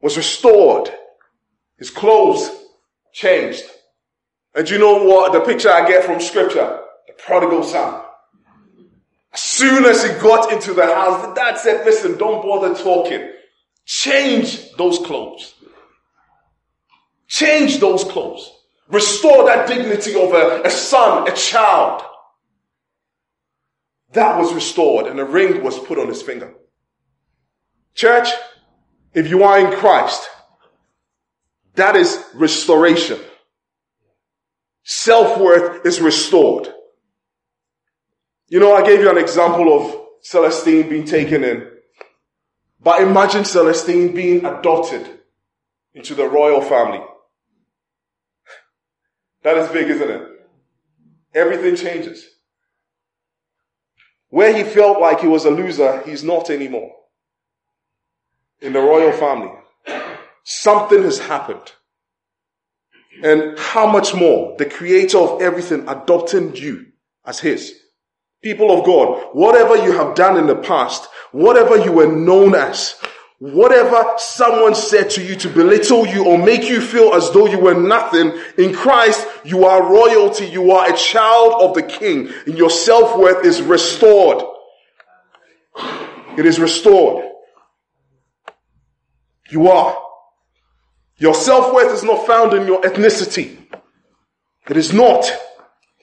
was 0.00 0.16
restored 0.16 0.90
his 1.78 1.90
clothes 1.90 2.50
changed. 3.12 3.62
And 4.54 4.68
you 4.68 4.78
know 4.78 5.04
what 5.04 5.32
the 5.32 5.40
picture 5.40 5.70
I 5.70 5.88
get 5.88 6.04
from 6.04 6.20
scripture? 6.20 6.80
The 7.06 7.12
prodigal 7.16 7.62
son. 7.62 8.02
Soon 9.38 9.84
as 9.84 10.02
he 10.02 10.08
got 10.18 10.52
into 10.52 10.74
the 10.74 10.84
house, 10.84 11.24
the 11.24 11.32
dad 11.32 11.58
said, 11.58 11.86
listen, 11.86 12.18
don't 12.18 12.42
bother 12.42 12.74
talking. 12.74 13.30
Change 13.84 14.72
those 14.72 14.98
clothes. 14.98 15.54
Change 17.28 17.78
those 17.78 18.02
clothes. 18.02 18.50
Restore 18.88 19.46
that 19.46 19.68
dignity 19.68 20.20
of 20.20 20.32
a, 20.32 20.62
a 20.64 20.70
son, 20.70 21.28
a 21.28 21.32
child. 21.32 22.02
That 24.12 24.40
was 24.40 24.52
restored 24.52 25.06
and 25.06 25.20
a 25.20 25.24
ring 25.24 25.62
was 25.62 25.78
put 25.78 25.98
on 25.98 26.08
his 26.08 26.20
finger. 26.20 26.52
Church, 27.94 28.28
if 29.14 29.28
you 29.28 29.44
are 29.44 29.60
in 29.60 29.78
Christ, 29.78 30.28
that 31.76 31.94
is 31.94 32.24
restoration. 32.34 33.20
Self-worth 34.82 35.86
is 35.86 36.00
restored. 36.00 36.74
You 38.48 38.60
know, 38.60 38.74
I 38.74 38.82
gave 38.82 39.00
you 39.00 39.10
an 39.10 39.18
example 39.18 39.76
of 39.76 40.06
Celestine 40.22 40.88
being 40.88 41.04
taken 41.04 41.44
in. 41.44 41.68
But 42.80 43.02
imagine 43.02 43.44
Celestine 43.44 44.14
being 44.14 44.44
adopted 44.44 45.06
into 45.92 46.14
the 46.14 46.26
royal 46.26 46.62
family. 46.62 47.04
That 49.42 49.58
is 49.58 49.68
big, 49.70 49.90
isn't 49.90 50.10
it? 50.10 50.22
Everything 51.34 51.76
changes. 51.76 52.26
Where 54.30 54.56
he 54.56 54.64
felt 54.64 55.00
like 55.00 55.20
he 55.20 55.26
was 55.26 55.44
a 55.44 55.50
loser, 55.50 56.02
he's 56.02 56.24
not 56.24 56.50
anymore. 56.50 56.92
In 58.60 58.72
the 58.72 58.80
royal 58.80 59.12
family. 59.12 59.52
Something 60.44 61.02
has 61.02 61.18
happened. 61.18 61.72
And 63.22 63.58
how 63.58 63.90
much 63.90 64.14
more 64.14 64.56
the 64.56 64.64
creator 64.64 65.18
of 65.18 65.42
everything 65.42 65.88
adopting 65.88 66.56
you 66.56 66.86
as 67.26 67.40
his. 67.40 67.74
People 68.42 68.78
of 68.78 68.86
God, 68.86 69.30
whatever 69.32 69.76
you 69.76 69.92
have 69.92 70.14
done 70.14 70.36
in 70.36 70.46
the 70.46 70.54
past, 70.54 71.08
whatever 71.32 71.76
you 71.76 71.90
were 71.90 72.06
known 72.06 72.54
as, 72.54 72.94
whatever 73.40 74.14
someone 74.16 74.74
said 74.74 75.10
to 75.10 75.24
you 75.24 75.34
to 75.36 75.48
belittle 75.48 76.06
you 76.06 76.24
or 76.24 76.38
make 76.38 76.68
you 76.68 76.80
feel 76.80 77.14
as 77.14 77.30
though 77.32 77.46
you 77.46 77.58
were 77.58 77.74
nothing, 77.74 78.32
in 78.56 78.72
Christ, 78.72 79.26
you 79.44 79.64
are 79.64 79.92
royalty, 79.92 80.46
you 80.46 80.70
are 80.72 80.92
a 80.92 80.96
child 80.96 81.62
of 81.62 81.74
the 81.74 81.82
king, 81.82 82.30
and 82.46 82.56
your 82.56 82.70
self-worth 82.70 83.44
is 83.44 83.60
restored. 83.60 84.44
It 86.36 86.46
is 86.46 86.60
restored. 86.60 87.24
You 89.50 89.68
are. 89.68 90.00
Your 91.16 91.34
self-worth 91.34 91.92
is 91.92 92.04
not 92.04 92.26
found 92.26 92.52
in 92.54 92.68
your 92.68 92.82
ethnicity. 92.82 93.56
It 94.68 94.76
is 94.76 94.92
not. 94.92 95.28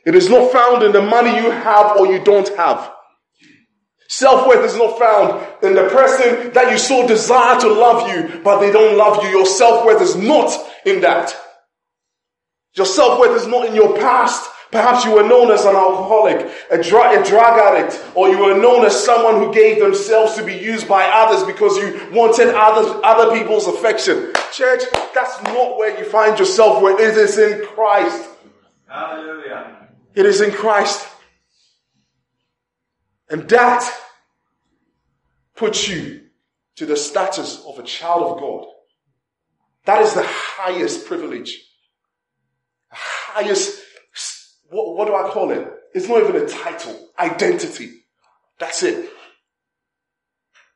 It 0.06 0.16
is 0.16 0.30
not 0.30 0.52
found 0.52 0.84
in 0.84 0.92
the 0.92 1.02
money 1.02 1.36
you 1.36 1.50
have 1.50 1.98
or 1.98 2.06
you 2.06 2.24
don't 2.24 2.48
have. 2.56 2.92
Self-worth 4.08 4.64
is 4.64 4.78
not 4.78 5.00
found 5.00 5.46
in 5.64 5.74
the 5.74 5.90
person 5.90 6.54
that 6.54 6.72
you 6.72 6.78
so 6.78 7.08
desire 7.08 7.60
to 7.60 7.68
love 7.68 8.08
you, 8.10 8.40
but 8.44 8.60
they 8.60 8.72
don't 8.72 8.98
love 8.98 9.24
you. 9.24 9.30
Your 9.30 9.46
self-worth 9.46 10.02
is 10.02 10.16
not 10.16 10.52
in 10.86 11.02
that. 11.02 11.36
Your 12.76 12.86
self-worth 12.86 13.42
is 13.42 13.48
not 13.48 13.68
in 13.68 13.76
your 13.76 13.98
past. 13.98 14.52
Perhaps 14.72 15.06
you 15.06 15.12
were 15.14 15.24
known 15.24 15.52
as 15.52 15.64
an 15.64 15.76
alcoholic, 15.76 16.52
a 16.70 16.82
drug, 16.82 17.18
a 17.18 17.28
drug 17.28 17.60
addict, 17.60 18.04
or 18.14 18.30
you 18.30 18.38
were 18.38 18.58
known 18.58 18.86
as 18.86 19.04
someone 19.04 19.36
who 19.36 19.54
gave 19.54 19.80
themselves 19.80 20.36
to 20.36 20.44
be 20.44 20.54
used 20.54 20.88
by 20.88 21.06
others 21.06 21.44
because 21.44 21.78
you 21.78 22.10
wanted 22.12 22.50
others, 22.54 22.92
other 23.04 23.38
people's 23.38 23.68
affection. 23.68 24.34
Church, 24.52 24.84
that's 25.14 25.42
not 25.44 25.78
where 25.78 25.98
you 25.98 26.06
find 26.06 26.38
yourself 26.38 26.82
where 26.82 27.00
it 27.00 27.18
is 27.18 27.38
in 27.38 27.66
Christ. 27.68 28.30
Hallelujah. 28.88 29.75
It 30.16 30.26
is 30.26 30.42
in 30.42 30.52
Christ. 30.52 31.08
And 33.30 33.50
that 33.50 33.92
puts 35.56 35.88
you 35.88 36.22
to 36.76 36.86
the 36.86 36.98
status 36.98 37.64
of 37.66 37.80
a 37.80 37.84
child 37.84 38.24
of 38.24 38.40
God. 38.40 38.66
That 39.86 40.02
is 40.02 40.14
the 40.14 40.26
highest 40.26 41.06
privilege 41.06 41.66
highest, 43.36 43.84
what, 44.70 44.96
what 44.96 45.08
do 45.08 45.16
I 45.16 45.30
call 45.30 45.52
it? 45.52 45.68
It's 45.94 46.08
not 46.08 46.24
even 46.24 46.42
a 46.42 46.48
title, 46.48 47.10
identity. 47.20 47.92
That's 48.60 48.84
it. 48.84 49.10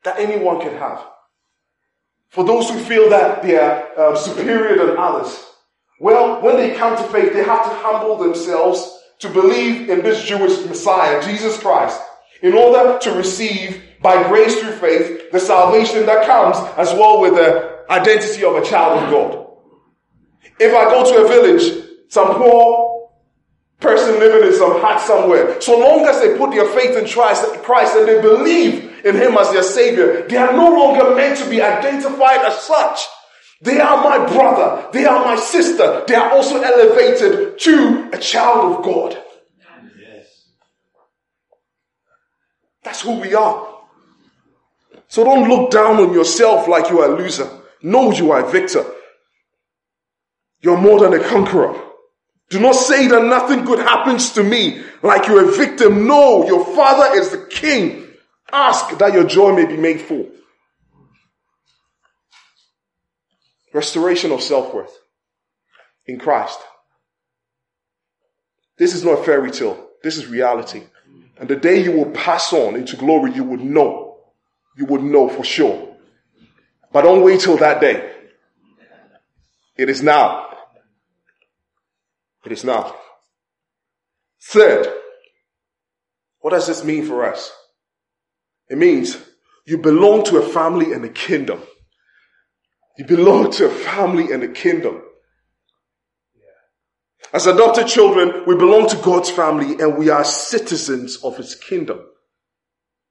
That 0.04 0.18
anyone 0.18 0.60
can 0.60 0.74
have. 0.74 1.06
For 2.28 2.44
those 2.44 2.70
who 2.70 2.78
feel 2.78 3.10
that 3.10 3.42
they 3.42 3.58
are 3.58 3.88
uh, 3.98 4.16
superior 4.16 4.86
than 4.86 4.96
others, 4.96 5.42
well, 5.98 6.42
when 6.42 6.56
they 6.56 6.74
come 6.74 6.96
to 6.96 7.02
faith, 7.12 7.32
they 7.32 7.42
have 7.42 7.64
to 7.64 7.74
humble 7.76 8.16
themselves 8.16 8.98
to 9.20 9.28
believe 9.28 9.88
in 9.88 10.02
this 10.02 10.24
Jewish 10.24 10.64
Messiah, 10.66 11.22
Jesus 11.22 11.58
Christ, 11.58 12.00
in 12.42 12.54
order 12.54 12.98
to 12.98 13.12
receive 13.12 13.82
by 14.02 14.26
grace 14.28 14.58
through 14.60 14.72
faith 14.72 15.30
the 15.30 15.38
salvation 15.38 16.06
that 16.06 16.26
comes 16.26 16.56
as 16.78 16.92
well 16.94 17.20
with 17.20 17.34
the 17.34 17.84
identity 17.90 18.44
of 18.44 18.56
a 18.56 18.64
child 18.64 19.02
of 19.02 19.10
God. 19.10 19.46
If 20.58 20.74
I 20.74 20.90
go 20.90 21.04
to 21.04 21.24
a 21.24 21.28
village, 21.28 21.86
some 22.08 22.34
poor 22.36 23.10
person 23.78 24.18
living 24.18 24.48
in 24.48 24.54
some 24.54 24.80
hut 24.80 25.00
somewhere, 25.00 25.60
so 25.60 25.78
long 25.78 26.06
as 26.06 26.20
they 26.20 26.36
put 26.36 26.50
their 26.50 26.66
faith 26.66 26.96
in 26.96 27.06
Christ 27.08 27.96
and 27.96 28.08
they 28.08 28.20
believe 28.20 29.04
in 29.04 29.16
Him 29.16 29.36
as 29.36 29.50
their 29.50 29.62
Savior, 29.62 30.26
they 30.28 30.36
are 30.36 30.52
no 30.52 30.68
longer 30.70 31.14
meant 31.14 31.38
to 31.38 31.48
be 31.48 31.62
identified 31.62 32.40
as 32.40 32.58
such. 32.60 33.00
They 33.60 33.78
are 33.78 34.02
my 34.02 34.26
brother. 34.26 34.88
They 34.92 35.04
are 35.04 35.24
my 35.24 35.36
sister. 35.36 36.04
They 36.06 36.14
are 36.14 36.30
also 36.30 36.60
elevated 36.60 37.58
to 37.58 38.10
a 38.12 38.18
child 38.18 38.76
of 38.78 38.84
God. 38.84 39.22
Yes. 39.98 40.48
That's 42.82 43.02
who 43.02 43.20
we 43.20 43.34
are. 43.34 43.68
So 45.08 45.24
don't 45.24 45.48
look 45.48 45.70
down 45.70 45.96
on 45.96 46.14
yourself 46.14 46.68
like 46.68 46.88
you 46.88 47.00
are 47.00 47.12
a 47.12 47.18
loser. 47.18 47.50
Know 47.82 48.12
you 48.12 48.30
are 48.30 48.46
a 48.46 48.50
victor. 48.50 48.84
You're 50.62 50.78
more 50.78 51.00
than 51.00 51.20
a 51.20 51.24
conqueror. 51.28 51.78
Do 52.48 52.60
not 52.60 52.74
say 52.74 53.08
that 53.08 53.24
nothing 53.24 53.64
good 53.64 53.78
happens 53.78 54.32
to 54.32 54.42
me 54.42 54.82
like 55.02 55.26
you're 55.26 55.48
a 55.48 55.52
victim. 55.52 56.06
No, 56.06 56.46
your 56.46 56.64
father 56.64 57.18
is 57.18 57.30
the 57.30 57.46
king. 57.46 58.06
Ask 58.52 58.98
that 58.98 59.12
your 59.12 59.24
joy 59.24 59.54
may 59.54 59.66
be 59.66 59.76
made 59.76 60.00
full. 60.00 60.30
Restoration 63.72 64.32
of 64.32 64.42
self-worth 64.42 64.98
in 66.06 66.18
Christ. 66.18 66.58
This 68.78 68.94
is 68.94 69.04
not 69.04 69.20
a 69.20 69.22
fairy 69.22 69.50
tale. 69.50 69.88
This 70.02 70.16
is 70.16 70.26
reality. 70.26 70.84
And 71.36 71.48
the 71.48 71.56
day 71.56 71.82
you 71.82 71.92
will 71.92 72.10
pass 72.10 72.52
on 72.52 72.74
into 72.74 72.96
glory, 72.96 73.32
you 73.32 73.44
would 73.44 73.60
know. 73.60 74.18
You 74.76 74.86
would 74.86 75.02
know 75.02 75.28
for 75.28 75.44
sure. 75.44 75.96
But 76.92 77.02
don't 77.02 77.22
wait 77.22 77.40
till 77.40 77.56
that 77.58 77.80
day. 77.80 78.12
It 79.76 79.88
is 79.88 80.02
now. 80.02 80.46
It 82.44 82.52
is 82.52 82.64
now. 82.64 82.94
Third, 84.42 84.88
what 86.40 86.50
does 86.50 86.66
this 86.66 86.82
mean 86.82 87.06
for 87.06 87.24
us? 87.24 87.52
It 88.68 88.78
means 88.78 89.18
you 89.66 89.78
belong 89.78 90.24
to 90.24 90.38
a 90.38 90.48
family 90.48 90.92
and 90.92 91.04
a 91.04 91.08
kingdom. 91.08 91.62
You 93.00 93.06
belong 93.06 93.50
to 93.52 93.64
a 93.64 93.70
family 93.70 94.30
and 94.30 94.42
a 94.42 94.48
kingdom. 94.48 95.00
As 97.32 97.46
adopted 97.46 97.86
children, 97.86 98.44
we 98.46 98.54
belong 98.56 98.90
to 98.90 98.96
God's 98.96 99.30
family 99.30 99.82
and 99.82 99.96
we 99.96 100.10
are 100.10 100.22
citizens 100.22 101.16
of 101.24 101.38
his 101.38 101.54
kingdom. 101.54 102.00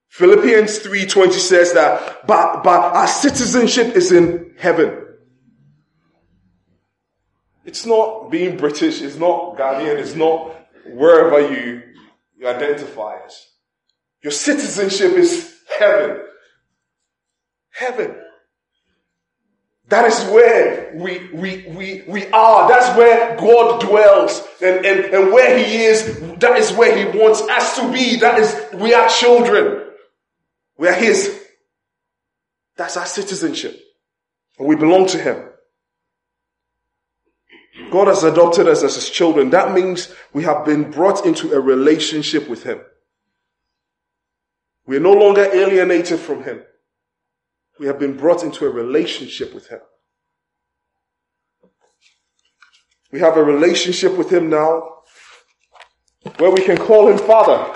Philippians 0.09 0.81
3.20 0.81 1.31
says 1.31 1.73
that, 1.73 2.27
but, 2.27 2.61
but 2.63 2.95
our 2.95 3.07
citizenship 3.07 3.95
is 3.95 4.11
in 4.11 4.53
heaven. 4.59 5.07
It's 7.65 7.87
not 7.87 8.29
being 8.29 8.57
British, 8.57 9.01
it's 9.01 9.15
not 9.15 9.57
Ghanaian, 9.57 9.97
it's 9.97 10.13
not 10.13 10.55
wherever 10.85 11.51
you, 11.51 11.81
you 12.37 12.47
identify 12.47 13.15
as. 13.25 13.43
Your 14.21 14.33
citizenship 14.33 15.13
is 15.13 15.51
heaven. 15.79 16.21
Heaven. 17.71 18.15
That 19.89 20.05
is 20.05 20.23
where 20.31 20.91
we, 20.93 21.29
we, 21.33 21.65
we, 21.67 22.03
we 22.07 22.27
are. 22.27 22.69
That's 22.69 22.95
where 22.95 23.35
God 23.37 23.81
dwells. 23.81 24.47
And, 24.61 24.85
and, 24.85 25.05
and 25.13 25.33
where 25.33 25.57
He 25.57 25.77
is, 25.77 26.19
that 26.37 26.57
is 26.57 26.71
where 26.73 26.95
He 26.95 27.17
wants 27.17 27.41
us 27.41 27.77
to 27.77 27.91
be. 27.91 28.17
That 28.17 28.37
is, 28.37 28.55
we 28.75 28.93
are 28.93 29.09
children. 29.09 29.87
We 30.77 30.87
are 30.87 30.93
His. 30.93 31.43
That's 32.77 32.97
our 32.97 33.07
citizenship. 33.07 33.79
And 34.59 34.67
we 34.67 34.75
belong 34.75 35.07
to 35.07 35.17
Him. 35.17 35.43
God 37.91 38.07
has 38.07 38.23
adopted 38.23 38.67
us 38.67 38.83
as 38.83 38.93
His 38.93 39.09
children. 39.09 39.49
That 39.49 39.73
means 39.73 40.13
we 40.33 40.43
have 40.43 40.65
been 40.65 40.91
brought 40.91 41.25
into 41.25 41.51
a 41.53 41.59
relationship 41.59 42.47
with 42.47 42.61
Him. 42.61 42.79
We 44.85 44.97
are 44.97 45.01
no 45.01 45.13
longer 45.13 45.49
alienated 45.51 46.19
from 46.19 46.43
Him. 46.43 46.61
We 47.79 47.87
have 47.87 47.97
been 47.97 48.17
brought 48.17 48.43
into 48.43 48.65
a 48.65 48.69
relationship 48.69 49.53
with 49.53 49.67
Him. 49.69 49.79
We 53.11 53.19
have 53.21 53.37
a 53.37 53.43
relationship 53.43 54.17
with 54.17 54.29
Him 54.29 54.49
now 54.49 54.83
where 56.37 56.51
we 56.51 56.61
can 56.61 56.77
call 56.77 57.07
Him 57.07 57.17
Father 57.17 57.73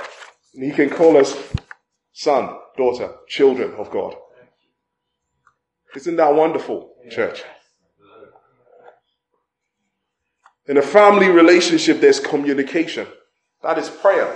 and 0.54 0.64
He 0.64 0.72
can 0.72 0.90
call 0.90 1.16
us 1.16 1.36
son, 2.12 2.56
daughter, 2.78 3.16
children 3.30 3.74
of 3.76 3.90
God. 3.90 4.16
Isn't 5.96 6.18
that 6.18 6.36
wonderful, 6.36 6.94
church? 7.10 7.42
In 10.68 10.78
a 10.78 10.82
family 10.82 11.30
relationship, 11.30 12.02
there's 12.02 12.20
communication. 12.20 13.08
That 13.62 13.78
is 13.78 13.90
prayer. 13.90 14.36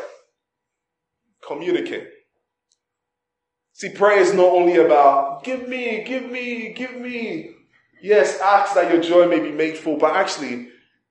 Communicate. 1.46 2.08
See, 3.78 3.90
prayer 3.90 4.20
is 4.20 4.34
not 4.34 4.54
only 4.54 4.78
about 4.78 5.44
give 5.44 5.70
me, 5.70 6.04
give 6.04 6.32
me, 6.32 6.74
give 6.74 7.00
me. 7.00 7.52
Yes, 8.02 8.40
ask 8.42 8.74
that 8.74 8.92
your 8.92 9.04
joy 9.04 9.28
may 9.28 9.40
be 9.40 9.52
made 9.52 9.78
full, 9.78 9.98
but 9.98 10.16
actually, 10.16 10.70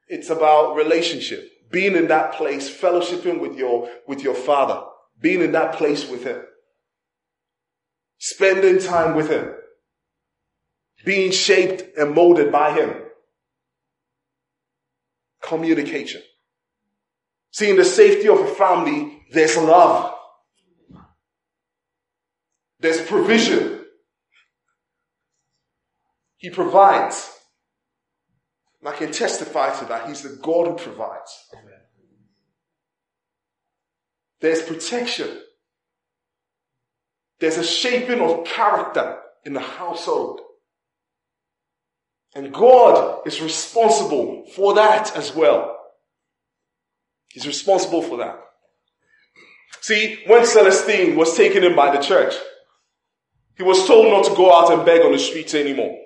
it's 0.09 0.31
about 0.31 0.75
relationship. 0.75 1.49
Being 1.71 1.95
in 1.95 2.09
that 2.09 2.33
place, 2.33 2.69
fellowshipping 2.69 3.39
with 3.39 3.57
your, 3.57 3.89
with 4.09 4.21
your 4.25 4.35
father. 4.35 4.83
Being 5.21 5.43
in 5.43 5.53
that 5.53 5.75
place 5.75 6.11
with 6.11 6.25
him. 6.25 6.43
Spending 8.19 8.81
time 8.81 9.15
with 9.15 9.31
him. 9.31 9.49
Being 11.05 11.31
shaped 11.31 11.97
and 11.97 12.17
molded 12.17 12.51
by 12.51 12.73
him. 12.73 12.97
Communication. 15.41 16.23
See, 17.53 17.71
in 17.71 17.77
the 17.77 17.85
safety 17.85 18.29
of 18.29 18.41
a 18.41 18.49
family, 18.49 19.23
there's 19.31 19.57
love. 19.57 20.16
There's 22.81 23.01
provision. 23.01 23.85
He 26.37 26.51
provides. 26.51 27.33
And 28.81 28.89
I 28.89 28.97
can 28.97 29.13
testify 29.13 29.77
to 29.79 29.85
that. 29.87 30.09
He's 30.09 30.23
the 30.23 30.39
God 30.43 30.67
who 30.67 30.77
provides. 30.77 31.33
Amen. 31.53 31.73
There's 34.41 34.63
protection. 34.63 35.41
There's 37.41 37.59
a 37.59 37.65
shaping 37.65 38.21
of 38.21 38.45
character 38.45 39.19
in 39.45 39.55
the 39.55 39.61
household. 39.61 40.41
And 42.35 42.53
God 42.53 43.27
is 43.27 43.41
responsible 43.41 44.45
for 44.55 44.75
that 44.75 45.17
as 45.17 45.35
well. 45.35 45.79
He's 47.29 47.47
responsible 47.47 48.03
for 48.03 48.19
that. 48.19 48.39
See, 49.81 50.23
when 50.27 50.45
Celestine 50.45 51.17
was 51.17 51.37
taken 51.37 51.65
in 51.65 51.75
by 51.75 51.97
the 51.97 52.03
church, 52.03 52.35
he 53.57 53.63
was 53.63 53.87
told 53.87 54.07
not 54.07 54.25
to 54.25 54.37
go 54.37 54.53
out 54.53 54.73
and 54.73 54.85
beg 54.85 55.03
on 55.03 55.13
the 55.13 55.19
streets 55.19 55.55
anymore. 55.55 55.97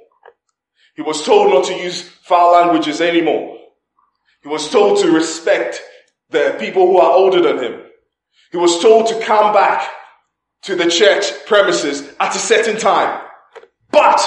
He 0.94 1.02
was 1.02 1.24
told 1.24 1.50
not 1.50 1.64
to 1.66 1.74
use 1.74 2.02
foul 2.02 2.52
languages 2.52 3.00
anymore. 3.00 3.58
He 4.42 4.48
was 4.48 4.70
told 4.70 5.00
to 5.00 5.10
respect 5.10 5.82
the 6.30 6.56
people 6.58 6.86
who 6.86 6.98
are 6.98 7.12
older 7.12 7.42
than 7.42 7.62
him. 7.62 7.82
He 8.52 8.56
was 8.56 8.80
told 8.80 9.08
to 9.08 9.20
come 9.20 9.52
back 9.52 9.88
to 10.62 10.76
the 10.76 10.90
church 10.90 11.24
premises 11.46 12.08
at 12.20 12.34
a 12.34 12.38
certain 12.38 12.76
time. 12.76 13.20
But 13.90 14.20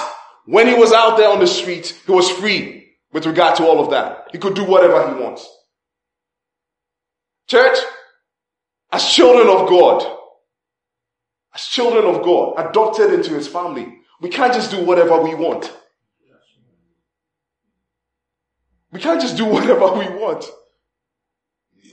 when 0.46 0.68
he 0.68 0.74
was 0.74 0.92
out 0.92 1.18
there 1.18 1.30
on 1.30 1.40
the 1.40 1.48
street, 1.48 1.98
he 2.06 2.12
was 2.12 2.30
free 2.30 2.96
with 3.14 3.26
regard 3.26 3.56
to 3.58 3.66
all 3.66 3.80
of 3.80 3.92
that. 3.92 4.28
He 4.32 4.38
could 4.38 4.56
do 4.56 4.66
whatever 4.66 5.08
he 5.08 5.22
wants. 5.22 5.48
Church, 7.48 7.78
as 8.92 9.10
children 9.14 9.48
of 9.48 9.70
God, 9.70 10.18
as 11.54 11.66
children 11.66 12.06
of 12.06 12.24
God, 12.24 12.56
adopted 12.58 13.14
into 13.14 13.32
his 13.32 13.48
family, 13.48 14.00
we 14.22 14.30
can't 14.30 14.54
just 14.54 14.72
do 14.72 14.84
whatever 14.84 15.22
we 15.22 15.36
want. 15.36 15.72
We 18.92 19.00
can't 19.00 19.22
just 19.22 19.38
do 19.38 19.46
whatever 19.56 19.94
we 19.94 20.08
want. 20.08 20.46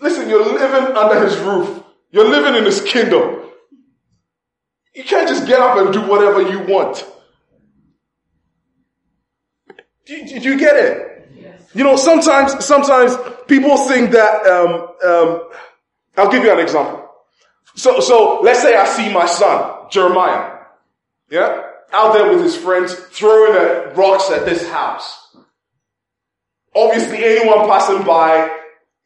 Listen, 0.00 0.28
you're 0.28 0.44
living 0.44 0.96
under 0.96 1.22
his 1.22 1.36
roof. 1.38 1.82
You're 2.10 2.28
living 2.28 2.54
in 2.54 2.64
his 2.64 2.80
kingdom. 2.80 3.40
You 4.94 5.04
can't 5.04 5.28
just 5.28 5.46
get 5.46 5.60
up 5.60 5.76
and 5.78 5.92
do 5.92 6.00
whatever 6.02 6.42
you 6.42 6.60
want. 6.60 7.06
Do 10.06 10.16
you, 10.16 10.40
do 10.40 10.50
you 10.50 10.58
get 10.58 10.76
it? 10.76 11.28
Yes. 11.36 11.62
You 11.72 11.84
know, 11.84 11.96
sometimes, 11.96 12.64
sometimes 12.64 13.16
people 13.46 13.76
think 13.86 14.10
that, 14.10 14.46
um, 14.46 14.88
um, 15.06 15.48
I'll 16.16 16.30
give 16.30 16.42
you 16.42 16.52
an 16.52 16.58
example. 16.58 16.99
So, 17.80 17.98
so 18.00 18.40
let's 18.42 18.60
say 18.60 18.76
I 18.76 18.84
see 18.84 19.10
my 19.10 19.24
son, 19.24 19.88
Jeremiah, 19.90 20.58
yeah, 21.30 21.62
out 21.94 22.12
there 22.12 22.30
with 22.30 22.42
his 22.42 22.54
friends 22.54 22.92
throwing 22.92 23.96
rocks 23.96 24.30
at 24.30 24.44
this 24.44 24.68
house. 24.68 25.34
Obviously, 26.76 27.24
anyone 27.24 27.66
passing 27.70 28.02
by, 28.02 28.54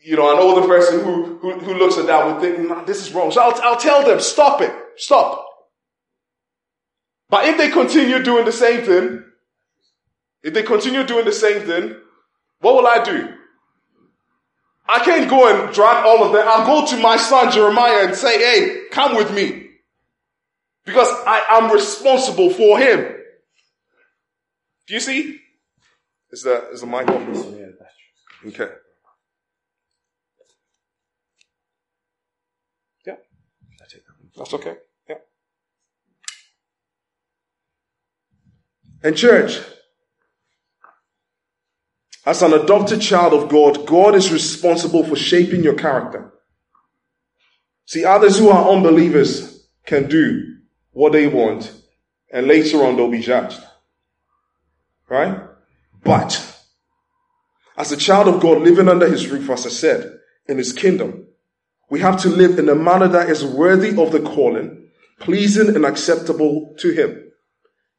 you 0.00 0.16
know, 0.16 0.32
an 0.32 0.42
older 0.42 0.66
person 0.66 1.04
who, 1.04 1.38
who, 1.38 1.52
who 1.60 1.74
looks 1.74 1.98
at 1.98 2.08
that 2.08 2.26
would 2.26 2.40
think, 2.40 2.68
nah, 2.68 2.82
this 2.82 3.00
is 3.00 3.14
wrong. 3.14 3.30
So 3.30 3.42
I'll, 3.42 3.60
I'll 3.62 3.78
tell 3.78 4.04
them, 4.04 4.18
stop 4.18 4.60
it, 4.60 4.74
stop. 4.96 5.46
But 7.30 7.44
if 7.44 7.56
they 7.56 7.70
continue 7.70 8.24
doing 8.24 8.44
the 8.44 8.50
same 8.50 8.84
thing, 8.84 9.24
if 10.42 10.52
they 10.52 10.64
continue 10.64 11.06
doing 11.06 11.24
the 11.24 11.32
same 11.32 11.64
thing, 11.64 11.94
what 12.58 12.74
will 12.74 12.88
I 12.88 13.04
do? 13.04 13.34
I 14.86 14.98
can't 15.04 15.30
go 15.30 15.48
and 15.48 15.74
drag 15.74 16.04
all 16.04 16.24
of 16.24 16.32
them. 16.32 16.44
I'll 16.46 16.66
go 16.66 16.86
to 16.86 17.00
my 17.00 17.16
son 17.16 17.50
Jeremiah 17.50 18.06
and 18.06 18.14
say, 18.14 18.38
hey, 18.38 18.82
come 18.90 19.16
with 19.16 19.32
me. 19.32 19.68
Because 20.84 21.08
I 21.26 21.42
am 21.50 21.72
responsible 21.72 22.50
for 22.50 22.78
him. 22.78 23.00
Do 24.86 24.94
you 24.94 25.00
see? 25.00 25.40
Is 26.30 26.42
the, 26.42 26.70
is 26.70 26.82
the 26.82 26.86
mic 26.86 27.08
on? 27.08 27.74
Okay. 28.46 28.68
Yeah. 33.06 33.16
That's 34.36 34.52
okay. 34.52 34.74
Yeah. 35.08 35.16
And 39.02 39.16
church, 39.16 39.60
as 42.26 42.42
an 42.42 42.54
adopted 42.54 43.00
child 43.00 43.34
of 43.34 43.48
God, 43.48 43.87
God 43.87 44.14
is 44.14 44.32
responsible 44.32 45.04
for 45.04 45.16
shaping 45.16 45.62
your 45.62 45.74
character. 45.74 46.32
See, 47.87 48.04
others 48.04 48.38
who 48.38 48.48
are 48.48 48.70
unbelievers 48.70 49.66
can 49.84 50.08
do 50.08 50.56
what 50.92 51.12
they 51.12 51.26
want 51.26 51.72
and 52.32 52.46
later 52.46 52.82
on 52.84 52.96
they'll 52.96 53.10
be 53.10 53.20
judged. 53.20 53.62
Right? 55.08 55.38
But 56.02 56.60
as 57.76 57.92
a 57.92 57.96
child 57.96 58.28
of 58.28 58.40
God 58.40 58.62
living 58.62 58.88
under 58.88 59.08
his 59.08 59.28
roof, 59.28 59.50
as 59.50 59.66
I 59.66 59.70
said, 59.70 60.18
in 60.46 60.58
his 60.58 60.72
kingdom, 60.72 61.26
we 61.90 62.00
have 62.00 62.20
to 62.22 62.28
live 62.28 62.58
in 62.58 62.68
a 62.68 62.74
manner 62.74 63.08
that 63.08 63.28
is 63.28 63.44
worthy 63.44 63.90
of 64.00 64.12
the 64.12 64.20
calling, 64.20 64.88
pleasing 65.20 65.68
and 65.68 65.84
acceptable 65.84 66.74
to 66.78 66.90
him. 66.90 67.32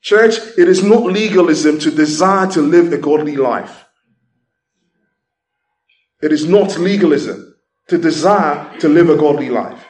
Church, 0.01 0.38
it 0.57 0.67
is 0.67 0.83
not 0.83 1.03
legalism 1.03 1.79
to 1.79 1.91
desire 1.91 2.47
to 2.51 2.61
live 2.61 2.91
a 2.91 2.97
godly 2.97 3.35
life. 3.35 3.84
It 6.25 6.31
is 6.31 6.47
not 6.47 6.79
legalism 6.79 7.55
to 7.88 7.99
desire 7.99 8.79
to 8.79 8.89
live 8.89 9.11
a 9.11 9.15
godly 9.15 9.51
life. 9.51 9.85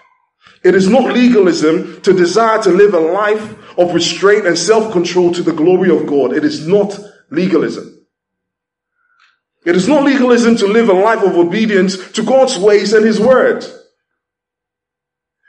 It 0.66 0.76
is 0.76 0.90
not 0.90 1.14
legalism 1.14 2.02
to 2.02 2.12
desire 2.12 2.62
to 2.64 2.72
live 2.72 2.94
a 2.94 3.00
life 3.00 3.80
of 3.80 3.94
restraint 3.94 4.46
and 4.46 4.58
self-control 4.58 5.32
to 5.36 5.44
the 5.44 5.54
glory 5.54 5.90
of 5.90 6.06
God. 6.06 6.34
It 6.34 6.44
is 6.44 6.68
not 6.68 7.00
legalism. 7.30 8.06
It 9.66 9.78
is 9.78 9.88
not 9.88 10.04
legalism 10.04 10.58
to 10.58 10.68
live 10.68 10.90
a 10.90 10.94
life 10.94 11.24
of 11.24 11.38
obedience 11.38 12.12
to 12.12 12.22
God's 12.22 12.58
ways 12.58 12.92
and 12.92 13.06
His 13.06 13.18
word. 13.18 13.66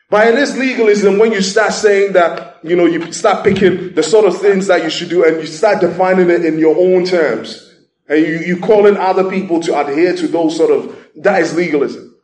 But 0.09 0.29
it 0.29 0.38
is 0.38 0.57
legalism 0.57 1.18
when 1.18 1.33
you 1.33 1.42
start 1.42 1.72
saying 1.72 2.12
that, 2.12 2.61
you 2.62 2.77
know, 2.77 2.87
you 2.87 3.11
start 3.11 3.42
picking 3.42 3.92
the 3.94 4.05
sort 4.05 4.25
of 4.25 4.40
things 4.40 4.68
that 4.68 4.85
you 4.85 4.90
should 4.90 5.09
do 5.09 5.25
and 5.25 5.40
you 5.40 5.49
start 5.49 5.81
defining 5.81 6.31
it 6.31 6.44
in 6.44 6.61
your 6.61 6.77
own 6.79 7.05
terms. 7.05 7.65
And 8.09 8.21
you, 8.21 8.38
you 8.38 8.61
calling 8.61 8.97
other 8.97 9.29
people 9.29 9.61
to 9.62 9.79
adhere 9.79 10.14
to 10.16 10.29
those 10.29 10.57
sort 10.57 10.71
of, 10.71 10.97
that 11.16 11.42
is 11.42 11.55
legalism. 11.55 12.16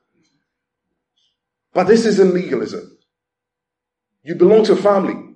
But 1.72 1.84
this 1.84 2.04
isn't 2.04 2.34
legalism. 2.34 2.98
You 4.22 4.34
belong 4.36 4.64
to 4.64 4.74
a 4.74 4.76
family. 4.76 5.34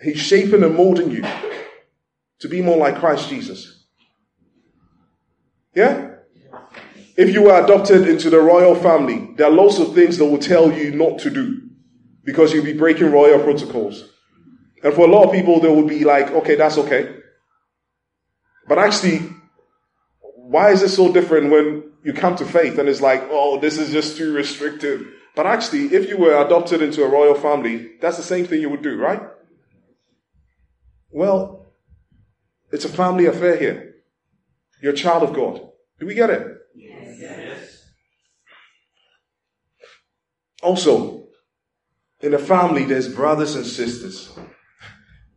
He's 0.00 0.18
shaping 0.18 0.62
and 0.62 0.76
molding 0.76 1.10
you 1.10 1.24
to 2.38 2.48
be 2.48 2.62
more 2.62 2.76
like 2.76 2.98
Christ 2.98 3.28
Jesus. 3.28 3.84
Yeah? 5.74 6.14
If 7.16 7.34
you 7.34 7.42
were 7.42 7.62
adopted 7.62 8.08
into 8.08 8.30
the 8.30 8.40
royal 8.40 8.74
family, 8.74 9.34
there 9.36 9.46
are 9.46 9.52
lots 9.52 9.78
of 9.78 9.94
things 9.94 10.16
that 10.18 10.24
will 10.24 10.38
tell 10.38 10.72
you 10.72 10.92
not 10.92 11.18
to 11.20 11.30
do 11.30 11.60
because 12.24 12.52
you'll 12.52 12.64
be 12.64 12.72
breaking 12.72 13.10
royal 13.10 13.42
protocols. 13.42 14.08
And 14.82 14.94
for 14.94 15.06
a 15.06 15.10
lot 15.10 15.24
of 15.24 15.32
people, 15.32 15.60
they 15.60 15.68
will 15.68 15.86
be 15.86 16.04
like, 16.04 16.30
okay, 16.30 16.54
that's 16.54 16.78
okay. 16.78 17.19
But 18.70 18.78
actually, 18.78 19.28
why 20.20 20.70
is 20.70 20.80
it 20.82 20.90
so 20.90 21.12
different 21.12 21.50
when 21.50 21.90
you 22.04 22.12
come 22.12 22.36
to 22.36 22.44
faith 22.46 22.78
and 22.78 22.88
it's 22.88 23.00
like, 23.00 23.20
oh, 23.28 23.58
this 23.58 23.78
is 23.78 23.90
just 23.90 24.16
too 24.16 24.32
restrictive? 24.32 25.08
But 25.34 25.48
actually, 25.48 25.86
if 25.86 26.08
you 26.08 26.16
were 26.16 26.40
adopted 26.40 26.80
into 26.80 27.02
a 27.02 27.08
royal 27.08 27.34
family, 27.34 27.94
that's 28.00 28.16
the 28.16 28.22
same 28.22 28.46
thing 28.46 28.60
you 28.60 28.70
would 28.70 28.82
do, 28.82 28.96
right? 28.96 29.22
Well, 31.10 31.72
it's 32.70 32.84
a 32.84 32.88
family 32.88 33.26
affair 33.26 33.56
here. 33.56 33.94
You're 34.80 34.92
a 34.92 34.96
child 34.96 35.24
of 35.24 35.34
God. 35.34 35.68
Do 35.98 36.06
we 36.06 36.14
get 36.14 36.30
it? 36.30 36.46
Yes. 36.76 37.82
Also, 40.62 41.26
in 42.20 42.34
a 42.34 42.38
family, 42.38 42.84
there's 42.84 43.12
brothers 43.12 43.56
and 43.56 43.66
sisters. 43.66 44.30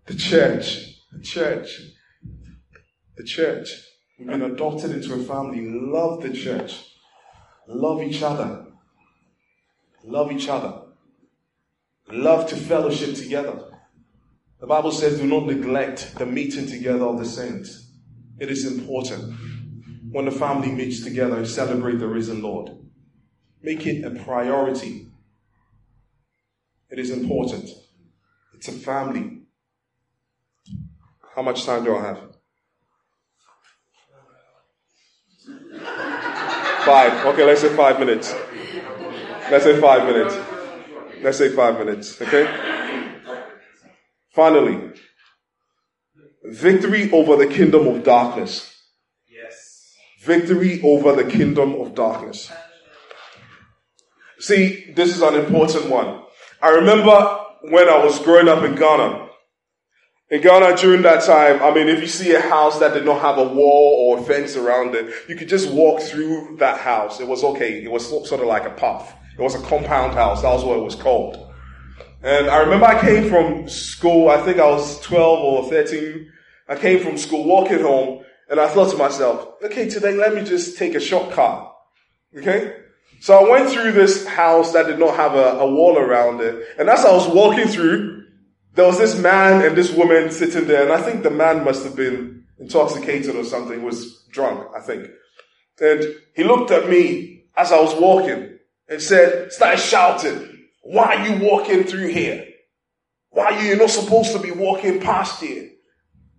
The 0.05 0.13
church, 0.13 0.85
the 1.11 1.23
church 1.23 1.79
the 3.15 3.23
church. 3.23 3.69
We've 4.17 4.27
been 4.27 4.41
adopted 4.41 4.91
into 4.91 5.13
a 5.13 5.23
family. 5.23 5.67
Love 5.69 6.21
the 6.21 6.31
church. 6.33 6.83
Love 7.67 8.01
each 8.01 8.21
other. 8.21 8.65
Love 10.03 10.31
each 10.31 10.47
other. 10.47 10.81
Love 12.09 12.47
to 12.49 12.55
fellowship 12.55 13.15
together. 13.15 13.71
The 14.59 14.67
Bible 14.67 14.91
says, 14.91 15.19
do 15.19 15.25
not 15.25 15.45
neglect 15.45 16.15
the 16.17 16.25
meeting 16.25 16.67
together 16.67 17.05
of 17.05 17.19
the 17.19 17.25
saints. 17.25 17.91
It 18.39 18.49
is 18.49 18.65
important 18.65 19.33
when 20.11 20.25
the 20.25 20.31
family 20.31 20.71
meets 20.71 21.03
together 21.03 21.37
and 21.37 21.47
celebrate 21.47 21.99
the 21.99 22.07
risen 22.07 22.41
Lord. 22.41 22.71
Make 23.61 23.85
it 23.85 24.03
a 24.03 24.23
priority. 24.23 25.07
It 26.89 26.99
is 26.99 27.09
important. 27.09 27.69
It's 28.53 28.67
a 28.67 28.73
family. 28.73 29.41
How 31.35 31.41
much 31.41 31.65
time 31.65 31.83
do 31.83 31.95
I 31.95 32.01
have? 32.01 32.32
Five. 36.85 37.25
Okay, 37.27 37.45
let's 37.45 37.61
say 37.61 37.75
five 37.75 37.99
minutes. 37.99 38.33
Let's 39.49 39.63
say 39.63 39.79
five 39.79 40.05
minutes. 40.05 40.35
Let's 41.21 41.37
say 41.37 41.49
five 41.49 41.79
minutes. 41.79 42.21
Okay? 42.21 42.47
Finally, 44.33 44.91
victory 46.43 47.11
over 47.11 47.35
the 47.37 47.47
kingdom 47.47 47.87
of 47.87 48.03
darkness. 48.03 48.75
Yes. 49.29 49.93
Victory 50.21 50.81
over 50.81 51.15
the 51.15 51.29
kingdom 51.29 51.75
of 51.75 51.95
darkness. 51.95 52.51
See, 54.39 54.91
this 54.93 55.15
is 55.15 55.21
an 55.21 55.35
important 55.35 55.89
one. 55.89 56.23
I 56.61 56.69
remember 56.69 57.39
when 57.61 57.87
I 57.87 58.03
was 58.03 58.19
growing 58.19 58.49
up 58.49 58.63
in 58.63 58.75
Ghana, 58.75 59.22
in 60.33 60.41
Ghana 60.41 60.75
during 60.77 61.03
that 61.03 61.23
time, 61.23 61.61
I 61.61 61.71
mean, 61.71 61.87
if 61.87 62.01
you 62.01 62.07
see 62.07 62.33
a 62.33 62.41
house 62.41 62.79
that 62.79 62.95
did 62.95 63.05
not 63.05 63.21
have 63.21 63.37
a 63.37 63.43
wall 63.43 64.07
or 64.09 64.19
a 64.19 64.23
fence 64.23 64.55
around 64.55 64.95
it, 64.95 65.13
you 65.29 65.35
could 65.35 65.47
just 65.47 65.71
walk 65.71 66.01
through 66.01 66.57
that 66.57 66.79
house. 66.79 67.19
It 67.19 67.27
was 67.27 67.43
okay. 67.43 67.83
It 67.83 67.91
was 67.91 68.09
sort 68.09 68.41
of 68.41 68.47
like 68.47 68.65
a 68.65 68.71
path. 68.71 69.15
It 69.37 69.41
was 69.43 69.53
a 69.53 69.61
compound 69.61 70.15
house. 70.15 70.41
That 70.41 70.51
was 70.51 70.63
what 70.63 70.79
it 70.79 70.81
was 70.81 70.95
called. 70.95 71.53
And 72.23 72.49
I 72.49 72.61
remember 72.61 72.87
I 72.87 72.99
came 72.99 73.29
from 73.29 73.69
school, 73.69 74.29
I 74.29 74.41
think 74.41 74.57
I 74.57 74.65
was 74.65 74.99
12 75.01 75.39
or 75.39 75.69
13. 75.69 76.31
I 76.67 76.77
came 76.77 76.99
from 76.99 77.19
school 77.19 77.43
walking 77.43 77.81
home 77.81 78.23
and 78.49 78.59
I 78.59 78.69
thought 78.69 78.89
to 78.89 78.97
myself, 78.97 79.47
okay, 79.63 79.87
today 79.87 80.15
let 80.15 80.33
me 80.33 80.43
just 80.43 80.79
take 80.79 80.95
a 80.95 80.99
shortcut. 80.99 81.75
Okay? 82.35 82.75
So 83.19 83.37
I 83.37 83.47
went 83.47 83.69
through 83.69 83.91
this 83.91 84.25
house 84.25 84.73
that 84.73 84.87
did 84.87 84.97
not 84.97 85.15
have 85.15 85.35
a, 85.35 85.59
a 85.59 85.71
wall 85.71 85.99
around 85.99 86.41
it. 86.41 86.69
And 86.79 86.89
as 86.89 87.05
I 87.05 87.13
was 87.13 87.27
walking 87.27 87.67
through, 87.67 88.22
there 88.73 88.85
was 88.85 88.97
this 88.97 89.17
man 89.17 89.65
and 89.65 89.77
this 89.77 89.91
woman 89.91 90.31
sitting 90.31 90.65
there, 90.65 90.83
and 90.83 90.91
I 90.91 91.01
think 91.01 91.23
the 91.23 91.29
man 91.29 91.63
must 91.63 91.83
have 91.83 91.95
been 91.95 92.45
intoxicated 92.59 93.35
or 93.35 93.43
something, 93.43 93.83
was 93.83 94.23
drunk, 94.31 94.67
I 94.75 94.79
think. 94.79 95.09
And 95.79 96.03
he 96.35 96.43
looked 96.43 96.71
at 96.71 96.89
me 96.89 97.45
as 97.55 97.71
I 97.71 97.79
was 97.79 97.93
walking 97.99 98.57
and 98.87 99.01
said, 99.01 99.51
started 99.51 99.79
shouting, 99.79 100.67
why 100.81 101.15
are 101.15 101.27
you 101.27 101.45
walking 101.45 101.83
through 101.83 102.07
here? 102.07 102.47
Why 103.29 103.45
are 103.45 103.63
you 103.63 103.75
not 103.75 103.89
supposed 103.89 104.31
to 104.33 104.39
be 104.39 104.51
walking 104.51 104.99
past 104.99 105.41
here? 105.41 105.69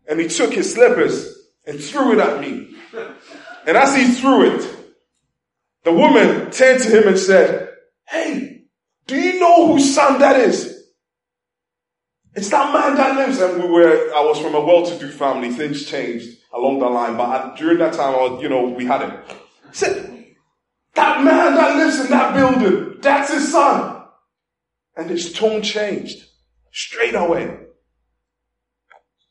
And 0.09 0.21
he 0.21 0.29
took 0.29 0.53
his 0.53 0.73
slippers 0.73 1.35
and 1.67 1.81
threw 1.81 2.13
it 2.13 2.19
at 2.19 2.41
me. 2.41 2.75
And 3.67 3.77
as 3.77 3.97
he 3.97 4.13
threw 4.13 4.55
it, 4.55 4.77
the 5.85 5.93
woman 5.93 6.51
turned 6.51 6.83
to 6.83 6.89
him 6.89 7.09
and 7.09 7.19
said, 7.19 7.71
Hey, 8.07 8.65
do 9.07 9.19
you 9.19 9.41
know 9.41 9.69
whose 9.69 9.95
son 9.95 10.21
that 10.21 10.41
is? 10.41 10.74
It's 12.35 12.51
that 12.51 12.73
man 12.73 12.97
that 12.97 13.17
lives. 13.17 13.41
And 13.41 13.63
we 13.63 13.69
were, 13.69 14.13
I 14.15 14.21
was 14.23 14.39
from 14.39 14.55
a 14.55 14.61
well-to-do 14.61 15.11
family. 15.11 15.51
Things 15.51 15.87
changed 15.87 16.39
along 16.53 16.81
the 16.81 16.87
line. 16.87 17.17
But 17.17 17.29
I, 17.29 17.57
during 17.57 17.79
that 17.79 17.95
time, 17.95 18.15
I 18.15 18.19
was, 18.19 18.43
you 18.43 18.49
know, 18.49 18.69
we 18.69 18.85
had 18.85 19.03
it. 19.03 19.21
Said, 19.73 20.27
that 20.95 21.25
man 21.25 21.55
that 21.55 21.77
lives 21.77 22.01
in 22.01 22.11
that 22.11 22.35
building, 22.35 22.99
that's 23.01 23.33
his 23.33 23.51
son. 23.51 24.03
And 24.97 25.11
his 25.11 25.33
tone 25.33 25.63
changed 25.63 26.25
straight 26.73 27.15
away. 27.15 27.59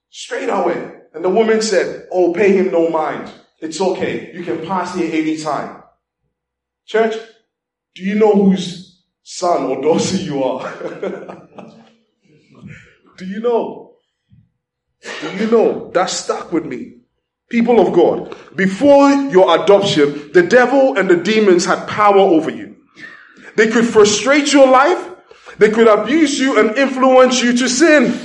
Straight 0.09 0.49
away. 0.49 0.91
And 1.13 1.23
the 1.23 1.29
woman 1.29 1.61
said, 1.61 2.07
Oh, 2.11 2.33
pay 2.33 2.53
him 2.53 2.71
no 2.71 2.89
mind. 2.89 3.31
It's 3.59 3.79
okay. 3.79 4.33
You 4.33 4.43
can 4.43 4.65
pass 4.65 4.95
here 4.95 5.13
anytime. 5.13 5.83
Church, 6.85 7.15
do 7.95 8.03
you 8.03 8.15
know 8.15 8.33
whose 8.33 9.03
son 9.23 9.63
or 9.63 9.81
daughter 9.81 10.17
you 10.17 10.43
are? 10.43 11.47
do 13.18 13.26
you 13.26 13.39
know? 13.39 13.95
Do 15.22 15.36
you 15.36 15.49
know? 15.49 15.91
That 15.91 16.09
stuck 16.09 16.51
with 16.51 16.66
me. 16.66 16.97
People 17.49 17.80
of 17.80 17.93
God, 17.93 18.36
before 18.55 19.11
your 19.11 19.64
adoption, 19.64 20.32
the 20.34 20.43
devil 20.43 20.97
and 20.97 21.09
the 21.09 21.18
demons 21.18 21.66
had 21.66 21.88
power 21.88 22.18
over 22.18 22.49
you. 22.49 22.78
They 23.55 23.68
could 23.68 23.86
frustrate 23.86 24.51
your 24.51 24.68
life. 24.68 25.09
They 25.59 25.70
could 25.70 25.88
abuse 25.88 26.39
you 26.39 26.59
and 26.59 26.76
influence 26.78 27.43
you 27.43 27.55
to 27.57 27.70
sin. 27.70 28.20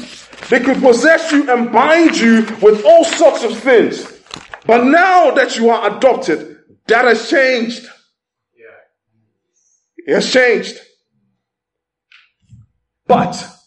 They 0.48 0.60
could 0.60 0.80
possess 0.80 1.30
you 1.30 1.50
and 1.52 1.70
bind 1.70 2.16
you 2.16 2.46
with 2.62 2.84
all 2.86 3.04
sorts 3.04 3.44
of 3.44 3.58
things. 3.58 4.20
But 4.66 4.84
now 4.84 5.32
that 5.32 5.56
you 5.56 5.68
are 5.68 5.96
adopted, 5.96 6.58
that 6.86 7.04
has 7.04 7.28
changed. 7.28 7.86
It 10.06 10.14
has 10.14 10.32
changed. 10.32 10.78
But 13.06 13.57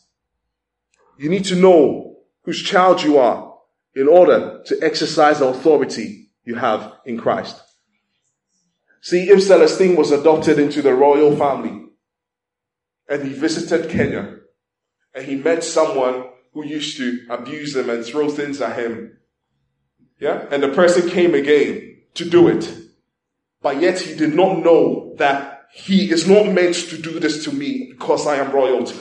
you 1.21 1.29
need 1.29 1.45
to 1.45 1.55
know 1.55 2.17
whose 2.45 2.63
child 2.63 3.03
you 3.03 3.19
are 3.19 3.53
in 3.93 4.07
order 4.07 4.63
to 4.65 4.79
exercise 4.81 5.37
the 5.37 5.45
authority 5.45 6.31
you 6.43 6.55
have 6.55 6.93
in 7.05 7.19
Christ. 7.19 7.61
See, 9.01 9.29
if 9.29 9.43
Celestine 9.43 9.95
was 9.95 10.11
adopted 10.11 10.57
into 10.57 10.81
the 10.81 10.95
royal 10.95 11.35
family 11.35 11.89
and 13.07 13.23
he 13.23 13.33
visited 13.33 13.91
Kenya 13.91 14.37
and 15.13 15.25
he 15.25 15.35
met 15.35 15.63
someone 15.63 16.25
who 16.53 16.65
used 16.65 16.97
to 16.97 17.19
abuse 17.29 17.75
him 17.75 17.91
and 17.91 18.03
throw 18.03 18.27
things 18.27 18.59
at 18.59 18.79
him, 18.79 19.19
yeah, 20.19 20.47
and 20.49 20.63
the 20.63 20.69
person 20.69 21.07
came 21.07 21.35
again 21.35 21.97
to 22.15 22.27
do 22.27 22.47
it, 22.47 22.67
but 23.61 23.79
yet 23.79 23.99
he 23.99 24.15
did 24.15 24.33
not 24.33 24.57
know 24.63 25.13
that 25.19 25.67
he 25.71 26.09
is 26.09 26.27
not 26.27 26.47
meant 26.47 26.73
to 26.75 26.97
do 26.97 27.19
this 27.19 27.43
to 27.43 27.51
me 27.51 27.89
because 27.91 28.25
I 28.25 28.37
am 28.37 28.51
royalty. 28.51 28.97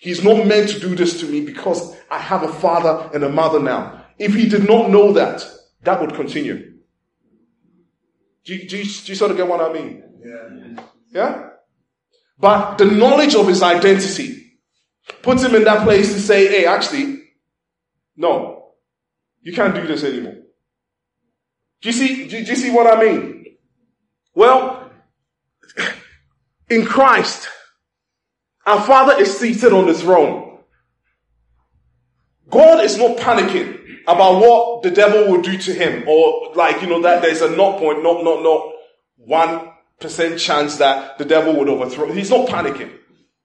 He's 0.00 0.22
not 0.22 0.46
meant 0.46 0.68
to 0.70 0.80
do 0.80 0.94
this 0.94 1.20
to 1.20 1.26
me 1.26 1.40
because 1.40 1.96
I 2.10 2.18
have 2.18 2.44
a 2.44 2.52
father 2.52 3.10
and 3.12 3.24
a 3.24 3.28
mother 3.28 3.58
now. 3.58 4.06
If 4.18 4.34
he 4.34 4.48
did 4.48 4.68
not 4.68 4.90
know 4.90 5.12
that, 5.12 5.44
that 5.82 6.00
would 6.00 6.14
continue. 6.14 6.74
Do 8.44 8.54
you, 8.54 8.68
do 8.68 8.78
you, 8.78 8.84
do 8.84 9.12
you 9.12 9.14
sort 9.14 9.30
of 9.30 9.36
get 9.36 9.48
what 9.48 9.60
I 9.60 9.72
mean? 9.72 10.02
Yeah. 10.24 10.82
Yeah? 11.10 11.48
But 12.38 12.78
the 12.78 12.86
knowledge 12.86 13.34
of 13.34 13.48
his 13.48 13.62
identity 13.62 14.58
puts 15.22 15.42
him 15.42 15.54
in 15.54 15.64
that 15.64 15.82
place 15.82 16.12
to 16.14 16.20
say, 16.20 16.46
hey, 16.46 16.64
actually, 16.64 17.24
no, 18.16 18.72
you 19.42 19.52
can't 19.52 19.74
do 19.74 19.86
this 19.86 20.04
anymore. 20.04 20.36
Do 21.80 21.88
you 21.88 21.92
see, 21.92 22.28
do 22.28 22.38
you 22.38 22.56
see 22.56 22.70
what 22.70 22.86
I 22.86 23.00
mean? 23.00 23.44
Well, 24.34 24.90
in 26.70 26.84
Christ, 26.84 27.48
our 28.68 28.82
Father 28.82 29.18
is 29.18 29.38
seated 29.38 29.72
on 29.72 29.86
the 29.86 29.94
throne. 29.94 30.58
God 32.50 32.84
is 32.84 32.98
not 32.98 33.16
panicking 33.16 33.78
about 34.06 34.40
what 34.40 34.82
the 34.82 34.90
devil 34.90 35.30
will 35.30 35.40
do 35.40 35.56
to 35.56 35.72
him 35.72 36.06
or 36.06 36.52
like, 36.54 36.82
you 36.82 36.88
know, 36.88 37.00
that 37.02 37.22
there's 37.22 37.40
a 37.40 37.48
not 37.56 37.78
point, 37.78 38.02
not, 38.02 38.22
not, 38.22 38.42
not 38.42 38.72
one 39.16 39.72
percent 40.00 40.38
chance 40.38 40.76
that 40.76 41.16
the 41.16 41.24
devil 41.24 41.56
would 41.56 41.68
overthrow. 41.68 42.12
He's 42.12 42.30
not 42.30 42.48
panicking. 42.48 42.92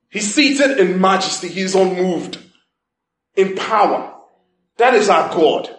He's 0.10 0.34
seated 0.34 0.78
in 0.78 1.00
majesty. 1.00 1.48
He's 1.48 1.74
unmoved 1.74 2.38
in 3.36 3.56
power. 3.56 4.14
That 4.78 4.94
is 4.94 5.08
our 5.08 5.34
God. 5.34 5.74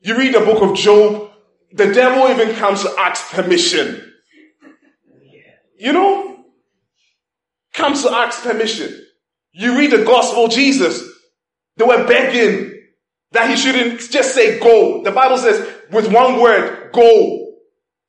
You 0.00 0.16
read 0.16 0.34
the 0.34 0.40
book 0.40 0.62
of 0.62 0.76
Job, 0.76 1.30
the 1.72 1.92
devil 1.92 2.26
even 2.30 2.56
comes 2.56 2.82
to 2.82 2.94
ask 2.98 3.30
permission. 3.32 4.14
You 5.78 5.92
know? 5.92 6.29
Comes 7.80 8.02
to 8.02 8.12
ask 8.12 8.42
permission. 8.42 8.94
You 9.52 9.78
read 9.78 9.90
the 9.90 10.04
gospel, 10.04 10.48
Jesus, 10.48 11.02
they 11.76 11.84
were 11.84 12.06
begging 12.06 12.78
that 13.32 13.48
he 13.48 13.56
shouldn't 13.56 14.00
just 14.10 14.34
say 14.34 14.60
go. 14.60 15.02
The 15.02 15.10
Bible 15.10 15.38
says 15.38 15.66
with 15.90 16.12
one 16.12 16.40
word, 16.40 16.92
go. 16.92 17.54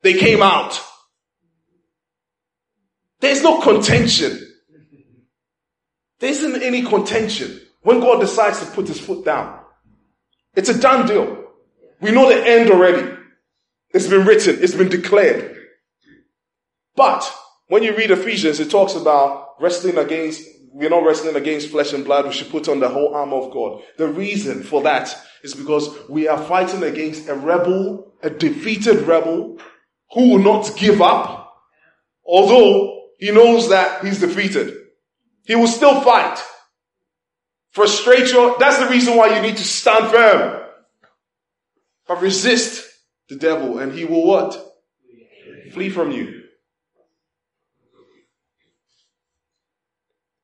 They 0.02 0.14
came 0.14 0.42
out. 0.42 0.78
There's 3.20 3.42
no 3.42 3.60
contention. 3.60 4.46
There 6.18 6.30
isn't 6.30 6.62
any 6.62 6.82
contention 6.82 7.60
when 7.82 8.00
God 8.00 8.20
decides 8.20 8.60
to 8.60 8.66
put 8.66 8.88
his 8.88 9.00
foot 9.00 9.24
down. 9.24 9.60
It's 10.54 10.68
a 10.68 10.78
done 10.78 11.06
deal. 11.06 11.44
We 12.00 12.10
know 12.10 12.28
the 12.28 12.46
end 12.46 12.70
already. 12.70 13.16
It's 13.94 14.06
been 14.06 14.26
written. 14.26 14.58
It's 14.60 14.74
been 14.74 14.88
declared. 14.88 15.56
But 16.94 17.32
when 17.68 17.82
you 17.82 17.96
read 17.96 18.10
Ephesians, 18.10 18.60
it 18.60 18.70
talks 18.70 18.94
about 18.94 19.41
wrestling 19.60 19.98
against 19.98 20.48
we're 20.72 20.88
not 20.88 21.04
wrestling 21.04 21.36
against 21.36 21.68
flesh 21.68 21.92
and 21.92 22.04
blood. 22.04 22.24
We 22.24 22.32
should 22.32 22.50
put 22.50 22.68
on 22.68 22.80
the 22.80 22.88
whole 22.88 23.14
armor 23.14 23.36
of 23.36 23.52
God. 23.52 23.82
The 23.98 24.08
reason 24.08 24.62
for 24.62 24.82
that 24.82 25.14
is 25.42 25.54
because 25.54 25.90
we 26.08 26.28
are 26.28 26.42
fighting 26.42 26.82
against 26.82 27.28
a 27.28 27.34
rebel, 27.34 28.14
a 28.22 28.30
defeated 28.30 29.06
rebel 29.06 29.58
who 30.12 30.30
will 30.30 30.38
not 30.38 30.74
give 30.76 31.02
up, 31.02 31.54
although 32.24 33.02
he 33.18 33.30
knows 33.30 33.68
that 33.68 34.02
he's 34.04 34.20
defeated. 34.20 34.74
He 35.44 35.54
will 35.54 35.66
still 35.66 36.00
fight. 36.00 36.42
Frustrate 37.70 38.32
your, 38.32 38.56
that's 38.58 38.78
the 38.78 38.88
reason 38.88 39.16
why 39.16 39.34
you 39.34 39.42
need 39.42 39.56
to 39.56 39.64
stand 39.64 40.10
firm. 40.10 40.62
But 42.06 42.22
resist 42.22 42.88
the 43.28 43.36
devil 43.36 43.78
and 43.78 43.92
he 43.92 44.04
will 44.04 44.26
what? 44.26 44.58
Flee 45.72 45.90
from 45.90 46.10
you. 46.10 46.41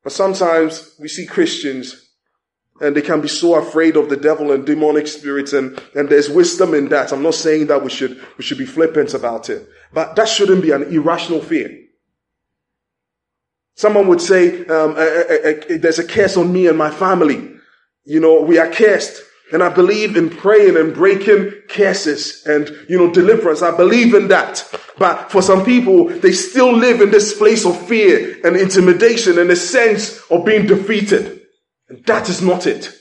But 0.09 0.15
sometimes 0.15 0.95
we 0.97 1.07
see 1.07 1.27
Christians 1.27 2.09
and 2.81 2.95
they 2.95 3.03
can 3.03 3.21
be 3.21 3.27
so 3.27 3.53
afraid 3.53 3.95
of 3.95 4.09
the 4.09 4.17
devil 4.17 4.51
and 4.51 4.65
demonic 4.65 5.05
spirits 5.05 5.53
and, 5.53 5.79
and 5.93 6.09
there's 6.09 6.27
wisdom 6.27 6.73
in 6.73 6.89
that. 6.89 7.13
I'm 7.13 7.21
not 7.21 7.35
saying 7.35 7.67
that 7.67 7.83
we 7.83 7.91
should, 7.91 8.19
we 8.35 8.43
should 8.43 8.57
be 8.57 8.65
flippant 8.65 9.13
about 9.13 9.51
it, 9.51 9.69
but 9.93 10.15
that 10.15 10.27
shouldn't 10.27 10.63
be 10.63 10.71
an 10.71 10.81
irrational 10.91 11.41
fear. 11.41 11.79
Someone 13.75 14.07
would 14.07 14.19
say, 14.19 14.65
um, 14.65 14.95
a, 14.97 15.03
a, 15.29 15.73
a, 15.73 15.77
there's 15.77 15.99
a 15.99 16.07
curse 16.07 16.37
on 16.37 16.51
me 16.51 16.65
and 16.65 16.75
my 16.75 16.89
family. 16.89 17.51
You 18.03 18.19
know, 18.19 18.41
we 18.41 18.57
are 18.57 18.71
cursed. 18.71 19.21
And 19.51 19.63
I 19.63 19.69
believe 19.69 20.15
in 20.15 20.29
praying 20.29 20.77
and 20.77 20.93
breaking 20.93 21.51
curses 21.69 22.45
and, 22.45 22.69
you 22.87 22.97
know, 22.97 23.11
deliverance. 23.11 23.61
I 23.61 23.75
believe 23.75 24.13
in 24.13 24.27
that. 24.27 24.63
But 24.97 25.31
for 25.31 25.41
some 25.41 25.65
people, 25.65 26.05
they 26.09 26.31
still 26.31 26.71
live 26.71 27.01
in 27.01 27.09
this 27.09 27.35
place 27.37 27.65
of 27.65 27.87
fear 27.87 28.39
and 28.43 28.55
intimidation 28.55 29.39
and 29.39 29.49
a 29.49 29.55
sense 29.55 30.19
of 30.29 30.45
being 30.45 30.67
defeated. 30.67 31.41
And 31.87 32.05
that 32.05 32.29
is 32.29 32.41
not 32.41 32.67
it. 32.67 32.93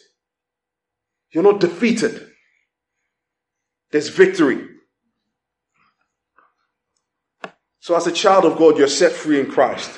You're 1.32 1.44
not 1.44 1.60
defeated. 1.60 2.26
There's 3.90 4.08
victory. 4.08 4.66
So 7.80 7.94
as 7.94 8.06
a 8.06 8.12
child 8.12 8.44
of 8.44 8.56
God, 8.56 8.78
you're 8.78 8.88
set 8.88 9.12
free 9.12 9.40
in 9.40 9.50
Christ. 9.50 9.90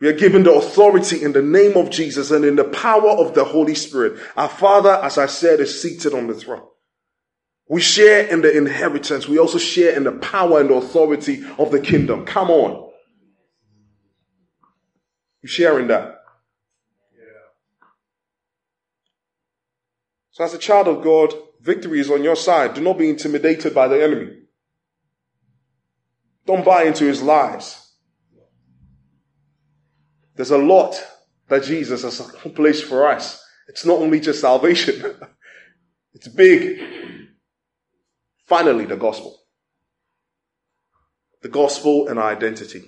We 0.00 0.08
are 0.08 0.12
given 0.12 0.44
the 0.44 0.52
authority 0.52 1.22
in 1.22 1.32
the 1.32 1.42
name 1.42 1.76
of 1.76 1.90
Jesus 1.90 2.30
and 2.30 2.44
in 2.44 2.56
the 2.56 2.64
power 2.64 3.10
of 3.10 3.34
the 3.34 3.44
Holy 3.44 3.74
Spirit. 3.74 4.20
Our 4.36 4.48
Father, 4.48 4.92
as 5.02 5.18
I 5.18 5.26
said, 5.26 5.60
is 5.60 5.82
seated 5.82 6.14
on 6.14 6.28
the 6.28 6.34
throne. 6.34 6.62
We 7.68 7.80
share 7.80 8.26
in 8.26 8.40
the 8.40 8.56
inheritance. 8.56 9.28
We 9.28 9.38
also 9.38 9.58
share 9.58 9.96
in 9.96 10.04
the 10.04 10.12
power 10.12 10.60
and 10.60 10.70
authority 10.70 11.44
of 11.58 11.70
the 11.70 11.80
kingdom. 11.80 12.24
Come 12.24 12.50
on. 12.50 12.90
You 15.42 15.48
share 15.48 15.78
in 15.80 15.88
that. 15.88 16.14
So 20.30 20.44
as 20.44 20.54
a 20.54 20.58
child 20.58 20.86
of 20.86 21.02
God, 21.02 21.34
victory 21.60 21.98
is 21.98 22.10
on 22.10 22.22
your 22.22 22.36
side. 22.36 22.74
Do 22.74 22.80
not 22.80 22.96
be 22.96 23.10
intimidated 23.10 23.74
by 23.74 23.88
the 23.88 24.00
enemy. 24.00 24.38
Don't 26.46 26.64
buy 26.64 26.84
into 26.84 27.04
his 27.04 27.20
lies. 27.20 27.87
There's 30.38 30.52
a 30.52 30.56
lot 30.56 30.94
that 31.48 31.64
Jesus 31.64 32.04
has 32.04 32.20
accomplished 32.20 32.84
for 32.84 33.08
us. 33.08 33.44
It's 33.66 33.84
not 33.84 33.98
only 33.98 34.20
just 34.20 34.40
salvation. 34.40 35.16
it's 36.14 36.28
big. 36.28 36.80
Finally, 38.46 38.84
the 38.84 38.96
gospel. 38.96 39.36
The 41.42 41.48
gospel 41.48 42.06
and 42.06 42.20
our 42.20 42.30
identity. 42.30 42.84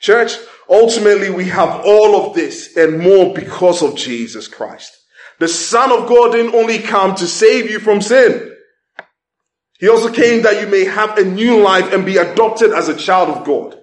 Church, 0.00 0.32
ultimately 0.68 1.30
we 1.30 1.44
have 1.44 1.82
all 1.84 2.26
of 2.26 2.34
this 2.34 2.76
and 2.76 2.98
more 2.98 3.32
because 3.34 3.84
of 3.84 3.94
Jesus 3.94 4.48
Christ. 4.48 4.98
The 5.38 5.46
Son 5.46 5.92
of 5.92 6.08
God 6.08 6.32
didn't 6.32 6.56
only 6.56 6.80
come 6.80 7.14
to 7.14 7.26
save 7.28 7.70
you 7.70 7.78
from 7.78 8.00
sin. 8.00 8.52
He 9.78 9.88
also 9.88 10.12
came 10.12 10.42
that 10.42 10.60
you 10.60 10.66
may 10.66 10.86
have 10.86 11.18
a 11.18 11.24
new 11.24 11.62
life 11.62 11.92
and 11.92 12.04
be 12.04 12.16
adopted 12.16 12.72
as 12.72 12.88
a 12.88 12.96
child 12.96 13.28
of 13.28 13.44
God. 13.44 13.79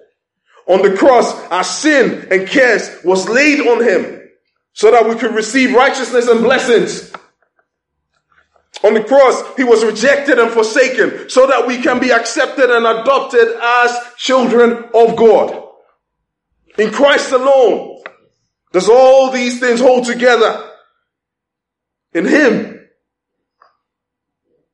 On 0.68 0.82
the 0.82 0.94
cross, 0.96 1.32
our 1.46 1.64
sin 1.64 2.28
and 2.30 2.46
curse 2.46 3.02
was 3.02 3.28
laid 3.28 3.66
on 3.66 3.82
him 3.82 4.28
so 4.74 4.90
that 4.90 5.08
we 5.08 5.16
could 5.16 5.34
receive 5.34 5.74
righteousness 5.74 6.28
and 6.28 6.42
blessings. 6.42 7.10
On 8.84 8.94
the 8.94 9.02
cross, 9.02 9.56
he 9.56 9.64
was 9.64 9.84
rejected 9.84 10.38
and 10.38 10.52
forsaken 10.52 11.28
so 11.30 11.46
that 11.46 11.66
we 11.66 11.82
can 11.82 11.98
be 11.98 12.12
accepted 12.12 12.70
and 12.70 12.86
adopted 12.86 13.48
as 13.60 13.98
children 14.18 14.84
of 14.94 15.16
God. 15.16 15.64
In 16.76 16.92
Christ 16.92 17.32
alone, 17.32 18.02
does 18.72 18.88
all 18.88 19.30
these 19.30 19.58
things 19.58 19.80
hold 19.80 20.04
together. 20.04 20.64
In 22.12 22.26
him 22.26 22.88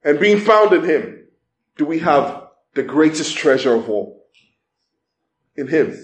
and 0.02 0.20
being 0.20 0.40
found 0.40 0.72
in 0.72 0.84
him 0.84 1.28
do 1.76 1.86
we 1.86 2.00
have 2.00 2.48
the 2.74 2.82
greatest 2.82 3.36
treasure 3.36 3.74
of 3.74 3.88
all. 3.88 4.13
In 5.56 5.68
him. 5.68 5.96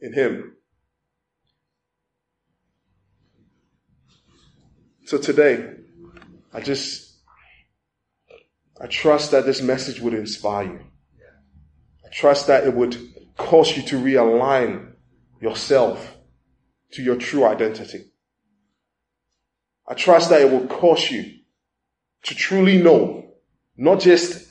In 0.00 0.12
him. 0.12 0.56
So 5.06 5.18
today, 5.18 5.74
I 6.52 6.60
just, 6.60 7.12
I 8.80 8.86
trust 8.86 9.30
that 9.30 9.46
this 9.46 9.60
message 9.62 10.00
would 10.00 10.14
inspire 10.14 10.64
you. 10.64 10.80
I 12.04 12.08
trust 12.10 12.46
that 12.46 12.66
it 12.66 12.74
would 12.74 12.96
cause 13.36 13.76
you 13.76 13.82
to 13.84 13.96
realign 13.96 14.92
yourself 15.40 16.16
to 16.92 17.02
your 17.02 17.16
true 17.16 17.44
identity. 17.44 18.10
I 19.86 19.94
trust 19.94 20.30
that 20.30 20.40
it 20.40 20.50
will 20.50 20.66
cause 20.66 21.10
you 21.10 21.40
to 22.22 22.34
truly 22.34 22.82
know, 22.82 23.34
not 23.76 24.00
just 24.00 24.43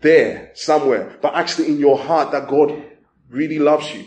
there 0.00 0.50
somewhere, 0.54 1.18
but 1.20 1.34
actually 1.34 1.68
in 1.68 1.78
your 1.78 1.98
heart 1.98 2.32
that 2.32 2.48
God 2.48 2.82
really 3.28 3.58
loves 3.58 3.92
you. 3.94 4.04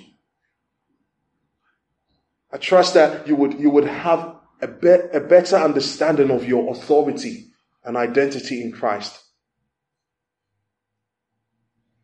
I 2.52 2.58
trust 2.58 2.94
that 2.94 3.28
you 3.28 3.36
would, 3.36 3.60
you 3.60 3.70
would 3.70 3.86
have 3.86 4.36
a, 4.62 4.68
be- 4.68 5.10
a 5.14 5.20
better 5.20 5.58
understanding 5.58 6.32
of 6.32 6.46
your 6.46 6.72
authority 6.72 7.48
and 7.84 7.98
identity 7.98 8.62
in 8.62 8.72
Christ. 8.72 9.20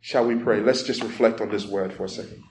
Shall 0.02 0.26
we 0.26 0.36
pray? 0.36 0.62
Let's 0.62 0.84
just 0.84 1.04
reflect 1.04 1.42
on 1.42 1.50
this 1.50 1.66
word 1.66 1.94
for 1.94 2.06
a 2.06 2.10
second. 2.10 2.42